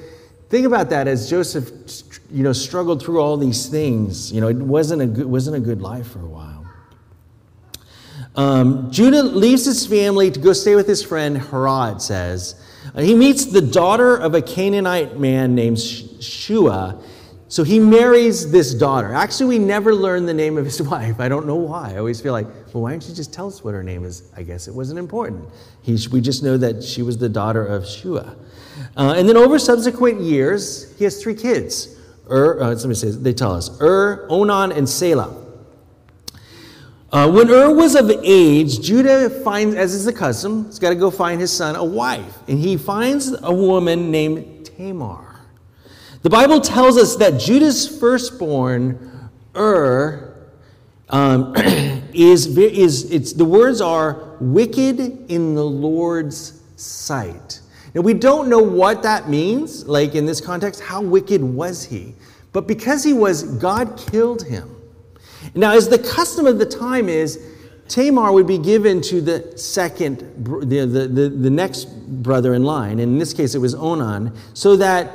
[0.49, 1.73] think about that as Joseph,
[2.31, 4.31] you know, struggled through all these things.
[4.31, 6.67] You know, it wasn't a good, wasn't a good life for a while.
[8.37, 12.55] Um, Judah leaves his family to go stay with his friend Herod, says.
[12.95, 17.03] Uh, he meets the daughter of a Canaanite man named Shua.
[17.55, 19.15] So he marries this daughter.
[19.15, 21.21] Actually, we never learn the name of his wife.
[21.21, 21.93] I don't know why.
[21.93, 24.29] I always feel like, well, why don't you just tell us what her name is?
[24.37, 25.49] I guess it wasn't important.
[25.81, 28.35] He, we just know that she was the daughter of Shua.
[28.97, 31.97] Uh, and then over subsequent years, he has three kids.
[32.29, 35.33] Ur, uh, somebody says, they tell us, Ur, Onan, and Selah.
[37.13, 40.97] Uh, when Ur was of age, Judah finds, as is the custom, he's got to
[40.97, 42.37] go find his son a wife.
[42.49, 45.24] And he finds a woman named Tamar.
[46.25, 50.35] The Bible tells us that Judah's firstborn, Ur,
[51.11, 51.53] um,
[52.15, 57.61] is, is it's, the words are wicked in the Lord's sight.
[57.93, 62.15] Now, we don't know what that means, like in this context, how wicked was he?
[62.55, 64.75] But because he was, God killed him.
[65.55, 67.39] Now, as the custom of the time is,
[67.89, 71.85] Tamar would be given to the second, the, the, the, the next
[72.23, 72.93] brother in line.
[72.93, 75.15] And in this case, it was Onan, so that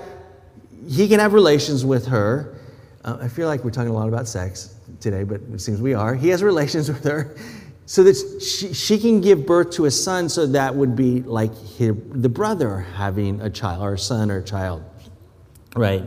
[0.90, 2.58] he can have relations with her.
[3.06, 5.94] Uh, I feel like we're talking a lot about sex today, but it seems we
[5.94, 6.16] are.
[6.16, 7.36] He has relations with her
[7.86, 11.56] so that she, she can give birth to a son, so that would be like
[11.56, 14.84] his, the brother having a child, or a son or a child.
[15.76, 16.04] Right?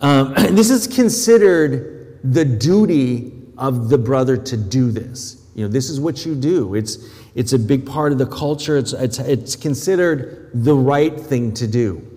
[0.00, 5.46] Um, this is considered the duty of the brother to do this.
[5.54, 6.74] You know, this is what you do.
[6.74, 6.98] It's,
[7.34, 11.66] it's a big part of the culture, it's, it's, it's considered the right thing to
[11.66, 12.11] do.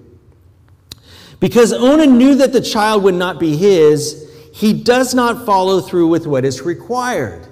[1.45, 6.07] Because Onan knew that the child would not be his, he does not follow through
[6.07, 7.47] with what is required.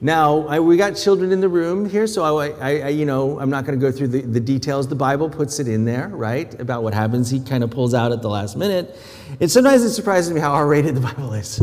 [0.00, 3.50] Now, I, we got children in the room here, so I, I, you know, I'm
[3.50, 4.86] not going to go through the, the details.
[4.86, 7.30] The Bible puts it in there, right, about what happens.
[7.30, 8.96] He kind of pulls out at the last minute.
[9.40, 11.60] And sometimes it surprises me how R rated the Bible is.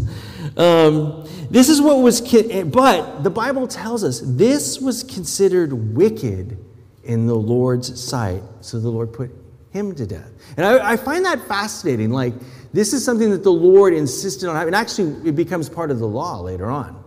[0.58, 6.58] Um, this is what was, but the Bible tells us this was considered wicked
[7.06, 8.44] in the Lord's sight.
[8.60, 9.32] So the Lord put
[9.72, 10.32] him to death.
[10.58, 12.12] And I, I find that fascinating.
[12.12, 12.34] Like,
[12.74, 14.74] this is something that the Lord insisted on having.
[14.74, 17.04] Actually, it becomes part of the law later on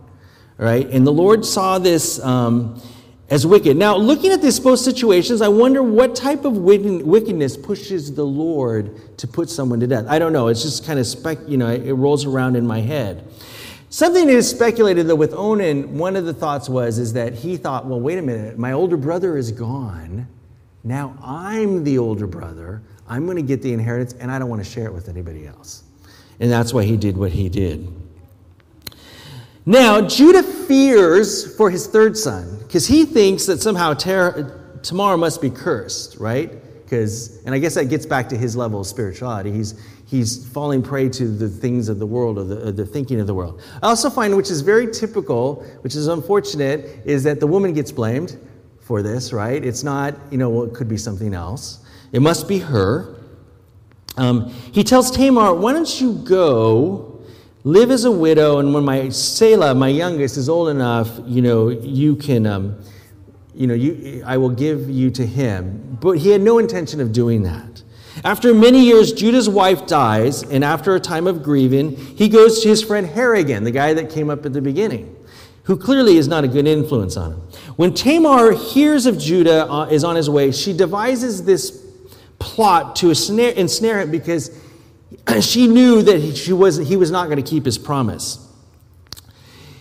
[0.57, 0.87] right?
[0.89, 2.81] And the Lord saw this um,
[3.29, 3.77] as wicked.
[3.77, 9.17] Now, looking at these both situations, I wonder what type of wickedness pushes the Lord
[9.17, 10.05] to put someone to death.
[10.07, 10.47] I don't know.
[10.47, 13.27] It's just kind of spec, you know, it rolls around in my head.
[13.89, 15.97] Something is speculated though with Onan.
[15.97, 18.97] One of the thoughts was is that he thought, well, wait a minute, my older
[18.97, 20.27] brother is gone.
[20.83, 22.81] Now I'm the older brother.
[23.07, 25.47] I'm going to get the inheritance, and I don't want to share it with anybody
[25.47, 25.83] else.
[26.39, 27.87] And that's why he did what he did.
[29.65, 35.41] Now, Judah fears for his third son because he thinks that somehow Ter- Tamar must
[35.41, 36.51] be cursed, right?
[36.83, 39.51] Because, and I guess that gets back to his level of spirituality.
[39.51, 43.21] He's, he's falling prey to the things of the world or the, or the thinking
[43.21, 43.61] of the world.
[43.81, 47.91] I also find, which is very typical, which is unfortunate, is that the woman gets
[47.91, 48.37] blamed
[48.83, 49.63] for this, right?
[49.63, 51.79] It's not, you know, well, it could be something else.
[52.11, 53.15] It must be her.
[54.17, 57.21] Um, he tells Tamar, Why don't you go
[57.63, 61.69] live as a widow, and when my Selah, my youngest, is old enough, you know,
[61.69, 62.77] you can, um,
[63.55, 65.97] you know, you, I will give you to him.
[66.01, 67.81] But he had no intention of doing that.
[68.23, 72.69] After many years, Judah's wife dies, and after a time of grieving, he goes to
[72.69, 75.15] his friend Harrigan, the guy that came up at the beginning,
[75.63, 77.39] who clearly is not a good influence on him.
[77.75, 81.83] When Tamar hears of Judah uh, is on his way, she devises this
[82.39, 84.59] plot to ensnare, ensnare him because
[85.41, 88.39] she knew that he, she was, he was not going to keep his promise.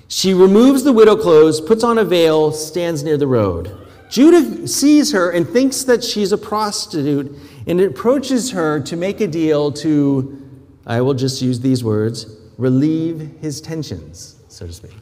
[0.07, 3.79] She removes the widow clothes, puts on a veil, stands near the road.
[4.11, 7.35] Judah sees her and thinks that she's a prostitute
[7.67, 10.39] and approaches her to make a deal to,
[10.87, 12.27] I will just use these words,
[12.59, 14.93] relieve his tensions, so to speak.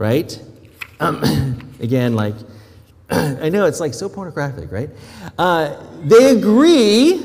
[0.00, 0.40] Right?
[0.98, 2.34] Um, again, like,
[3.10, 4.88] I know it's like so pornographic, right?
[5.36, 7.18] Uh, they agree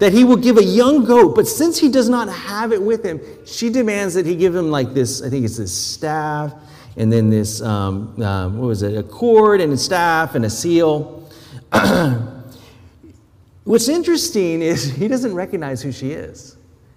[0.00, 3.04] that he will give a young goat, but since he does not have it with
[3.04, 6.52] him, she demands that he give him like this, I think it's this staff,
[6.96, 10.50] and then this, um, um, what was it, a cord and a staff and a
[10.50, 11.30] seal.
[13.62, 16.55] What's interesting is he doesn't recognize who she is.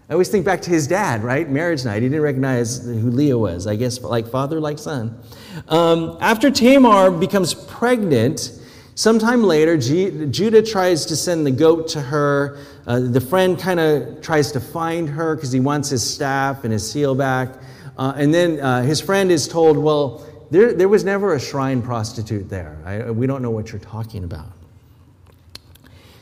[0.09, 1.47] I always think back to his dad, right?
[1.47, 2.01] Marriage night.
[2.01, 3.67] He didn't recognize who Leah was.
[3.67, 5.21] I guess like father, like son.
[5.67, 8.59] Um, after Tamar becomes pregnant,
[8.95, 12.57] sometime later, G- Judah tries to send the goat to her.
[12.87, 16.73] Uh, the friend kind of tries to find her because he wants his staff and
[16.73, 17.49] his seal back.
[17.95, 21.83] Uh, and then uh, his friend is told, Well, there, there was never a shrine
[21.83, 22.81] prostitute there.
[22.83, 24.47] I, we don't know what you're talking about.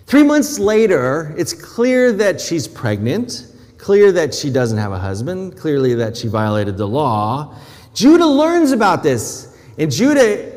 [0.08, 5.58] Three months later, it's clear that she's pregnant, clear that she doesn't have a husband,
[5.58, 7.56] clearly that she violated the law.
[7.94, 10.54] Judah learns about this, and Judah,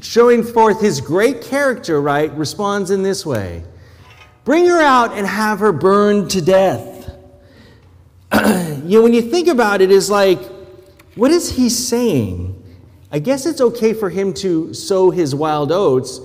[0.00, 3.64] showing forth his great character, right, responds in this way
[4.44, 7.14] Bring her out and have her burned to death.
[8.34, 10.40] you know, when you think about it, it's like,
[11.14, 12.58] what is he saying?
[13.10, 16.20] I guess it's okay for him to sow his wild oats,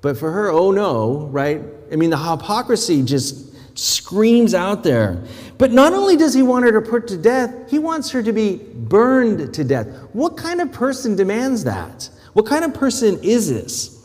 [0.00, 1.60] but for her, oh no, right?
[1.92, 5.22] I mean, the hypocrisy just screams out there.
[5.58, 8.32] But not only does he want her to put to death, he wants her to
[8.32, 9.86] be burned to death.
[10.12, 12.08] What kind of person demands that?
[12.32, 14.00] What kind of person is this?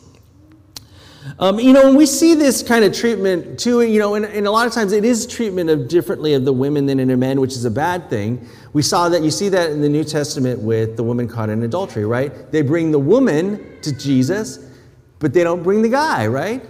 [1.38, 4.46] Um, you know, and we see this kind of treatment too, you know, and, and,
[4.46, 7.16] a lot of times it is treatment of differently of the women than in the
[7.16, 8.48] men, which is a bad thing.
[8.72, 11.62] We saw that, you see that in the New Testament with the woman caught in
[11.62, 12.50] adultery, right?
[12.52, 14.70] They bring the woman to Jesus,
[15.18, 16.64] but they don't bring the guy, right?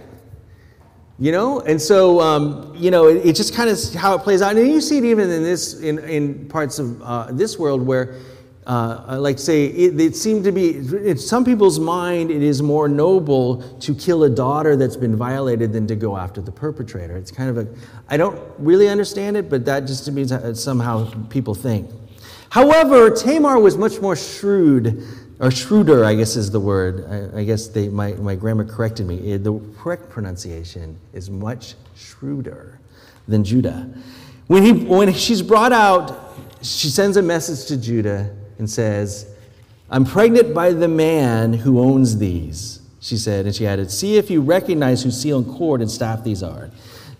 [1.19, 4.55] You know, and so um, you know, it, just kind of how it plays out,
[4.55, 8.19] and you see it even in this in, in parts of uh, this world where,
[8.67, 12.87] uh, like say, it, it seemed to be in some people's mind, it is more
[12.87, 17.17] noble to kill a daughter that's been violated than to go after the perpetrator.
[17.17, 17.67] It's kind of a,
[18.09, 21.89] I don't really understand it, but that just means somehow people think.
[22.51, 25.03] However, Tamar was much more shrewd
[25.39, 27.05] or shrewder, I guess is the word.
[27.09, 29.37] I, I guess they, my, my grammar corrected me.
[29.37, 32.79] The correct pronunciation is much shrewder
[33.27, 33.89] than Judah.
[34.47, 39.35] When, he, when she's brought out, she sends a message to Judah and says,
[39.89, 43.45] I'm pregnant by the man who owns these, she said.
[43.45, 46.69] And she added, See if you recognize whose seal and cord and staff these are.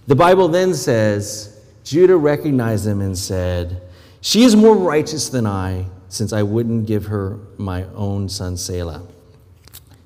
[0.08, 3.82] The Bible then says, Judah recognized them and said,
[4.22, 9.08] She is more righteous than I since I wouldn't give her my own son Selah.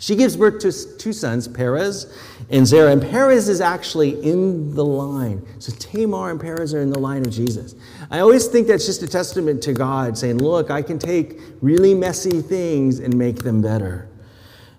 [0.02, 2.12] She gives birth to two sons, Perez
[2.50, 2.92] and Zerah.
[2.92, 5.46] And Perez is actually in the line.
[5.60, 7.76] So Tamar and Perez are in the line of Jesus.
[8.10, 11.94] I always think that's just a testament to God saying, look, I can take really
[11.94, 14.10] messy things and make them better.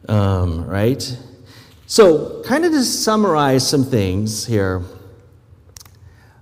[0.08, 1.16] Um, right?
[1.86, 4.82] So, kind of to summarize some things here.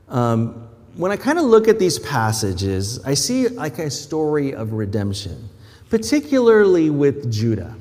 [0.09, 4.73] Um, when I kind of look at these passages, I see like a story of
[4.73, 5.49] redemption,
[5.89, 7.75] particularly with Judah.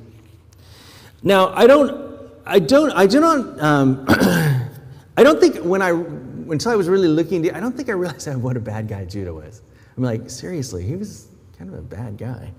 [1.24, 6.72] Now, I don't, I don't, I do not, um, I don't think when I, until
[6.72, 9.62] I was really looking, I don't think I realized what a bad guy Judah was.
[9.98, 12.54] I'm like, seriously, he was kind of a bad guy.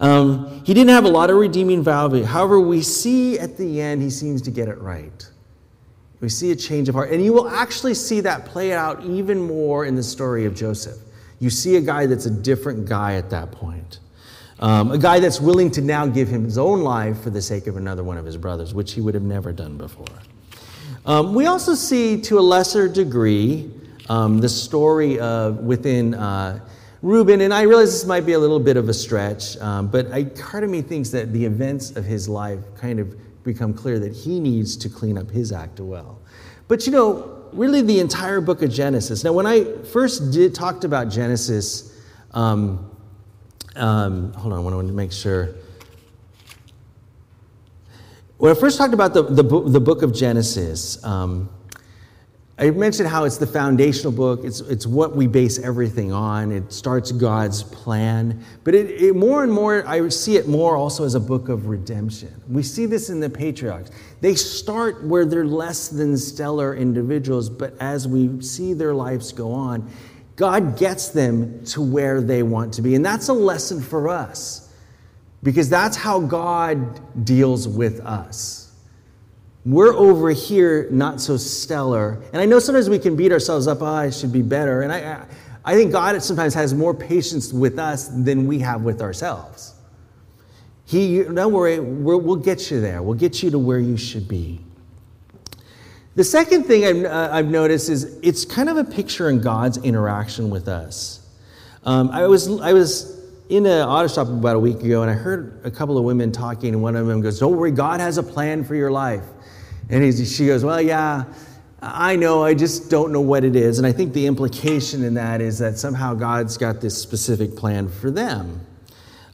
[0.00, 2.24] Um, he didn't have a lot of redeeming value.
[2.24, 5.28] However, we see at the end he seems to get it right.
[6.22, 7.10] We see a change of heart.
[7.10, 10.96] And you will actually see that play out even more in the story of Joseph.
[11.40, 13.98] You see a guy that's a different guy at that point.
[14.60, 17.66] Um, a guy that's willing to now give him his own life for the sake
[17.66, 20.06] of another one of his brothers, which he would have never done before.
[21.04, 23.68] Um, we also see, to a lesser degree,
[24.08, 26.60] um, the story of within uh,
[27.02, 30.12] Reuben, and I realize this might be a little bit of a stretch, um, but
[30.12, 33.98] I, part of me thinks that the events of his life kind of become clear
[33.98, 36.18] that he needs to clean up his act well.
[36.68, 39.24] But you know, really the entire book of Genesis.
[39.24, 42.00] Now, when I first did talked about Genesis,
[42.32, 42.90] um,
[43.76, 45.54] um, hold on, I want to make sure.
[48.38, 51.48] When I first talked about the, the, the book of Genesis, um,
[52.62, 54.44] I mentioned how it's the foundational book.
[54.44, 56.52] It's, it's what we base everything on.
[56.52, 58.44] It starts God's plan.
[58.62, 61.66] But it, it, more and more, I see it more also as a book of
[61.66, 62.32] redemption.
[62.48, 63.90] We see this in the patriarchs.
[64.20, 69.50] They start where they're less than stellar individuals, but as we see their lives go
[69.50, 69.90] on,
[70.36, 72.94] God gets them to where they want to be.
[72.94, 74.72] And that's a lesson for us
[75.42, 78.61] because that's how God deals with us.
[79.64, 82.20] We're over here not so stellar.
[82.32, 84.82] And I know sometimes we can beat ourselves up, oh, I should be better.
[84.82, 85.24] And I,
[85.64, 89.74] I think God sometimes has more patience with us than we have with ourselves.
[90.84, 93.02] He, don't worry, we will get you there.
[93.02, 94.60] We'll get you to where you should be.
[96.16, 99.78] The second thing I've, uh, I've noticed is it's kind of a picture in God's
[99.78, 101.26] interaction with us.
[101.84, 105.14] Um, I, was, I was in an auto shop about a week ago and I
[105.14, 108.18] heard a couple of women talking, and one of them goes, Don't worry, God has
[108.18, 109.24] a plan for your life.
[109.88, 111.24] And she goes, Well, yeah,
[111.80, 113.78] I know, I just don't know what it is.
[113.78, 117.88] And I think the implication in that is that somehow God's got this specific plan
[117.88, 118.64] for them.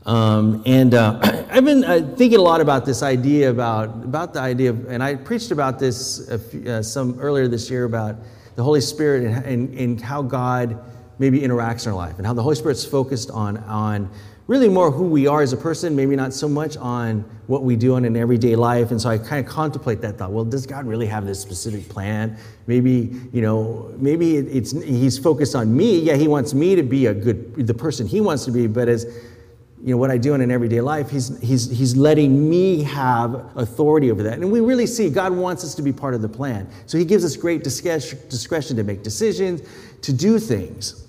[0.06, 1.20] Um, and uh,
[1.50, 5.02] I've been uh, thinking a lot about this idea about, about the idea of, and
[5.02, 8.16] I preached about this few, uh, some earlier this year about
[8.56, 10.82] the Holy Spirit and, and, and how God
[11.18, 14.10] maybe interacts in our life and how the Holy Spirit's focused on, on
[14.48, 17.76] really more who we are as a person, maybe not so much on what we
[17.76, 18.90] do in an everyday life.
[18.90, 20.32] And so I kind of contemplate that thought.
[20.32, 22.36] Well, does God really have this specific plan?
[22.66, 26.00] Maybe, you know, maybe it's He's focused on me.
[26.00, 28.88] Yeah, He wants me to be a good the person He wants to be, but
[28.88, 29.04] as
[29.84, 33.56] you know, what I do in an everyday life, he's, he's, he's letting me have
[33.56, 34.34] authority over that.
[34.34, 36.68] And we really see God wants us to be part of the plan.
[36.86, 39.62] So he gives us great discretion to make decisions,
[40.02, 41.07] to do things.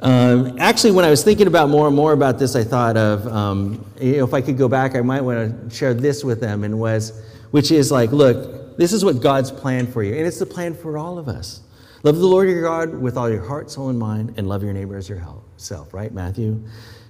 [0.00, 3.26] Um, actually, when I was thinking about more and more about this, I thought of
[3.28, 6.40] um, you know, if I could go back, I might want to share this with
[6.40, 10.26] them, and was which is like, look, this is what God's plan for you, and
[10.26, 11.62] it's the plan for all of us.
[12.02, 14.72] Love the Lord your God with all your heart, soul, and mind, and love your
[14.72, 15.94] neighbor as yourself.
[15.94, 16.62] Right, Matthew?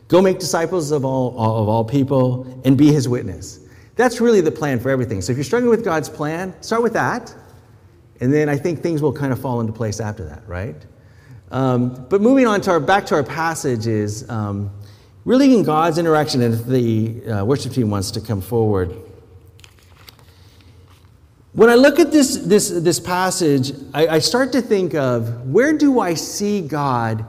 [0.08, 3.60] Go make disciples of all, of all people and be His witness.
[3.96, 5.20] That's really the plan for everything.
[5.22, 7.34] So if you're struggling with God's plan, start with that,
[8.20, 10.46] and then I think things will kind of fall into place after that.
[10.46, 10.76] Right?
[11.50, 14.70] Um, but moving on to our, back to our passage is um,
[15.24, 18.94] really in God's interaction, and if the uh, worship team wants to come forward.
[21.52, 25.72] When I look at this, this, this passage, I, I start to think of where
[25.72, 27.24] do I see God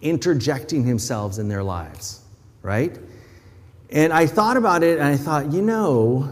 [0.00, 2.22] interjecting himself in their lives,
[2.62, 2.98] right?
[3.90, 6.28] And I thought about it and I thought, you know,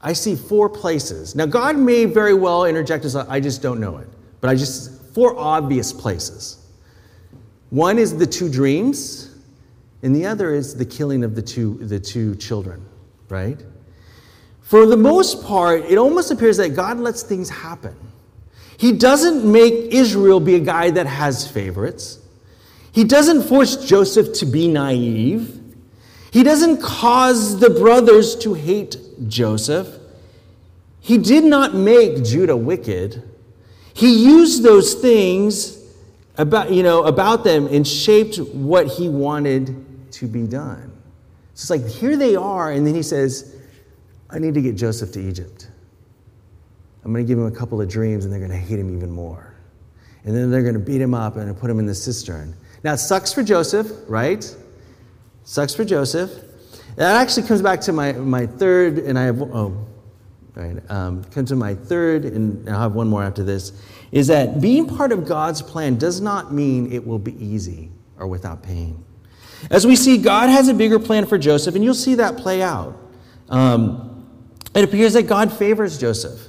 [0.00, 1.34] I see four places.
[1.34, 4.08] Now, God may very well interject us, I just don't know it.
[4.40, 6.58] But I just, four obvious places.
[7.70, 9.34] One is the two dreams,
[10.02, 12.84] and the other is the killing of the two, the two children,
[13.30, 13.58] right?
[14.60, 17.96] For the most part, it almost appears that God lets things happen.
[18.76, 22.18] He doesn't make Israel be a guy that has favorites.
[22.92, 25.58] He doesn't force Joseph to be naive.
[26.30, 28.98] He doesn't cause the brothers to hate
[29.28, 29.88] Joseph.
[31.00, 33.22] He did not make Judah wicked.
[33.96, 35.82] He used those things
[36.36, 40.92] about, you know, about them and shaped what he wanted to be done.
[41.54, 43.56] So it's like, here they are, and then he says,
[44.28, 45.70] I need to get Joseph to Egypt.
[47.06, 48.94] I'm going to give him a couple of dreams, and they're going to hate him
[48.94, 49.54] even more.
[50.24, 52.54] And then they're going to beat him up and put him in the cistern.
[52.84, 54.44] Now, it sucks for Joseph, right?
[55.44, 56.32] Sucks for Joseph.
[56.96, 59.86] That actually comes back to my, my third, and I have, oh,
[60.56, 63.72] right, um, come to my third, and I'll have one more after this,
[64.10, 68.26] is that being part of God's plan does not mean it will be easy or
[68.26, 69.04] without pain.
[69.70, 72.62] As we see, God has a bigger plan for Joseph, and you'll see that play
[72.62, 72.96] out.
[73.48, 74.26] Um,
[74.74, 76.48] it appears that God favors Joseph.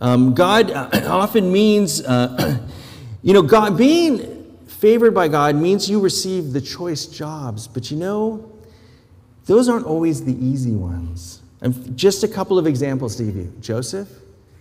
[0.00, 2.58] Um, God uh, often means, uh,
[3.22, 7.96] you know, God being favored by God means you receive the choice jobs, but you
[7.96, 8.52] know,
[9.46, 11.37] those aren't always the easy ones.
[11.60, 13.52] And just a couple of examples to give you.
[13.60, 14.08] Joseph,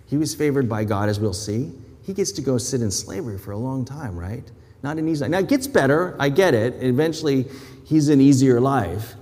[0.07, 1.71] he was favored by God, as we'll see.
[2.01, 4.43] He gets to go sit in slavery for a long time, right?
[4.81, 5.31] Not an easy life.
[5.31, 6.15] Now, it gets better.
[6.19, 6.81] I get it.
[6.81, 7.45] Eventually,
[7.85, 9.15] he's an easier life.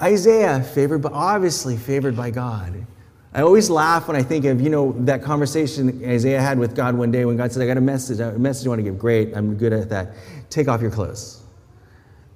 [0.00, 2.86] Isaiah, favored, but obviously favored by God.
[3.32, 6.94] I always laugh when I think of, you know, that conversation Isaiah had with God
[6.94, 8.98] one day when God said, I got a message, a message I want to give.
[8.98, 10.14] Great, I'm good at that.
[10.48, 11.42] Take off your clothes.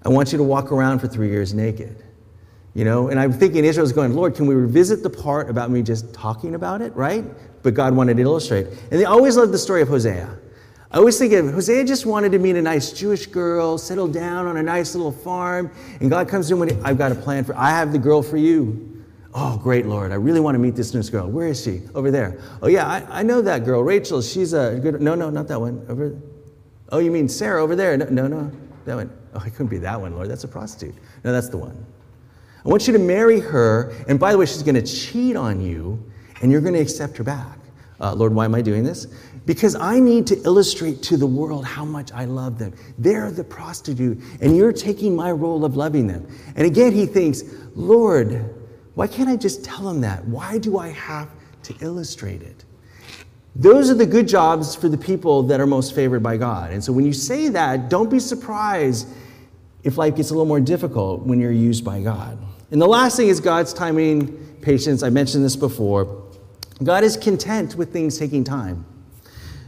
[0.04, 2.04] I want you to walk around for three years naked.
[2.74, 5.70] You know, and I'm thinking Israel Israel's going, Lord, can we revisit the part about
[5.70, 7.24] me just talking about it, right?
[7.62, 8.66] But God wanted to illustrate.
[8.66, 10.38] And they always love the story of Hosea.
[10.92, 14.46] I always think of Hosea just wanted to meet a nice Jewish girl, settle down
[14.46, 17.44] on a nice little farm, and God comes to him when I've got a plan
[17.44, 19.04] for I have the girl for you.
[19.32, 20.10] Oh, great, Lord.
[20.10, 21.28] I really want to meet this nice girl.
[21.28, 21.82] Where is she?
[21.94, 22.40] Over there.
[22.62, 23.82] Oh, yeah, I, I know that girl.
[23.82, 25.00] Rachel, she's a good.
[25.00, 25.84] No, no, not that one.
[25.88, 26.16] Over.
[26.90, 27.96] Oh, you mean Sarah over there?
[27.96, 28.50] No, no, no.
[28.84, 29.16] That one.
[29.34, 30.28] Oh, it couldn't be that one, Lord.
[30.28, 30.96] That's a prostitute.
[31.22, 31.86] No, that's the one.
[32.64, 33.92] I want you to marry her.
[34.08, 36.02] And by the way, she's going to cheat on you,
[36.42, 37.58] and you're going to accept her back.
[38.00, 39.06] Uh, Lord, why am I doing this?
[39.46, 42.72] Because I need to illustrate to the world how much I love them.
[42.98, 46.26] They're the prostitute, and you're taking my role of loving them.
[46.56, 47.42] And again, he thinks,
[47.74, 48.54] Lord,
[48.94, 50.24] why can't I just tell them that?
[50.26, 51.28] Why do I have
[51.64, 52.64] to illustrate it?
[53.56, 56.72] Those are the good jobs for the people that are most favored by God.
[56.72, 59.08] And so when you say that, don't be surprised
[59.82, 62.38] if life gets a little more difficult when you're used by God.
[62.70, 65.02] And the last thing is God's timing, patience.
[65.02, 66.24] I mentioned this before.
[66.82, 68.86] God is content with things taking time.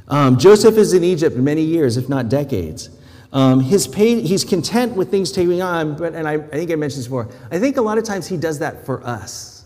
[0.09, 2.91] Um, Joseph is in Egypt many years, if not decades.
[3.33, 6.75] Um, his pain, he's content with things taking on, but, and I, I think I
[6.75, 9.65] mentioned this before, I think a lot of times he does that for us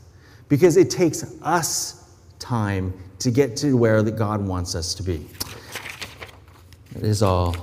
[0.49, 2.05] because it takes us
[2.39, 5.27] time to get to where that God wants us to be.
[6.95, 7.57] It is all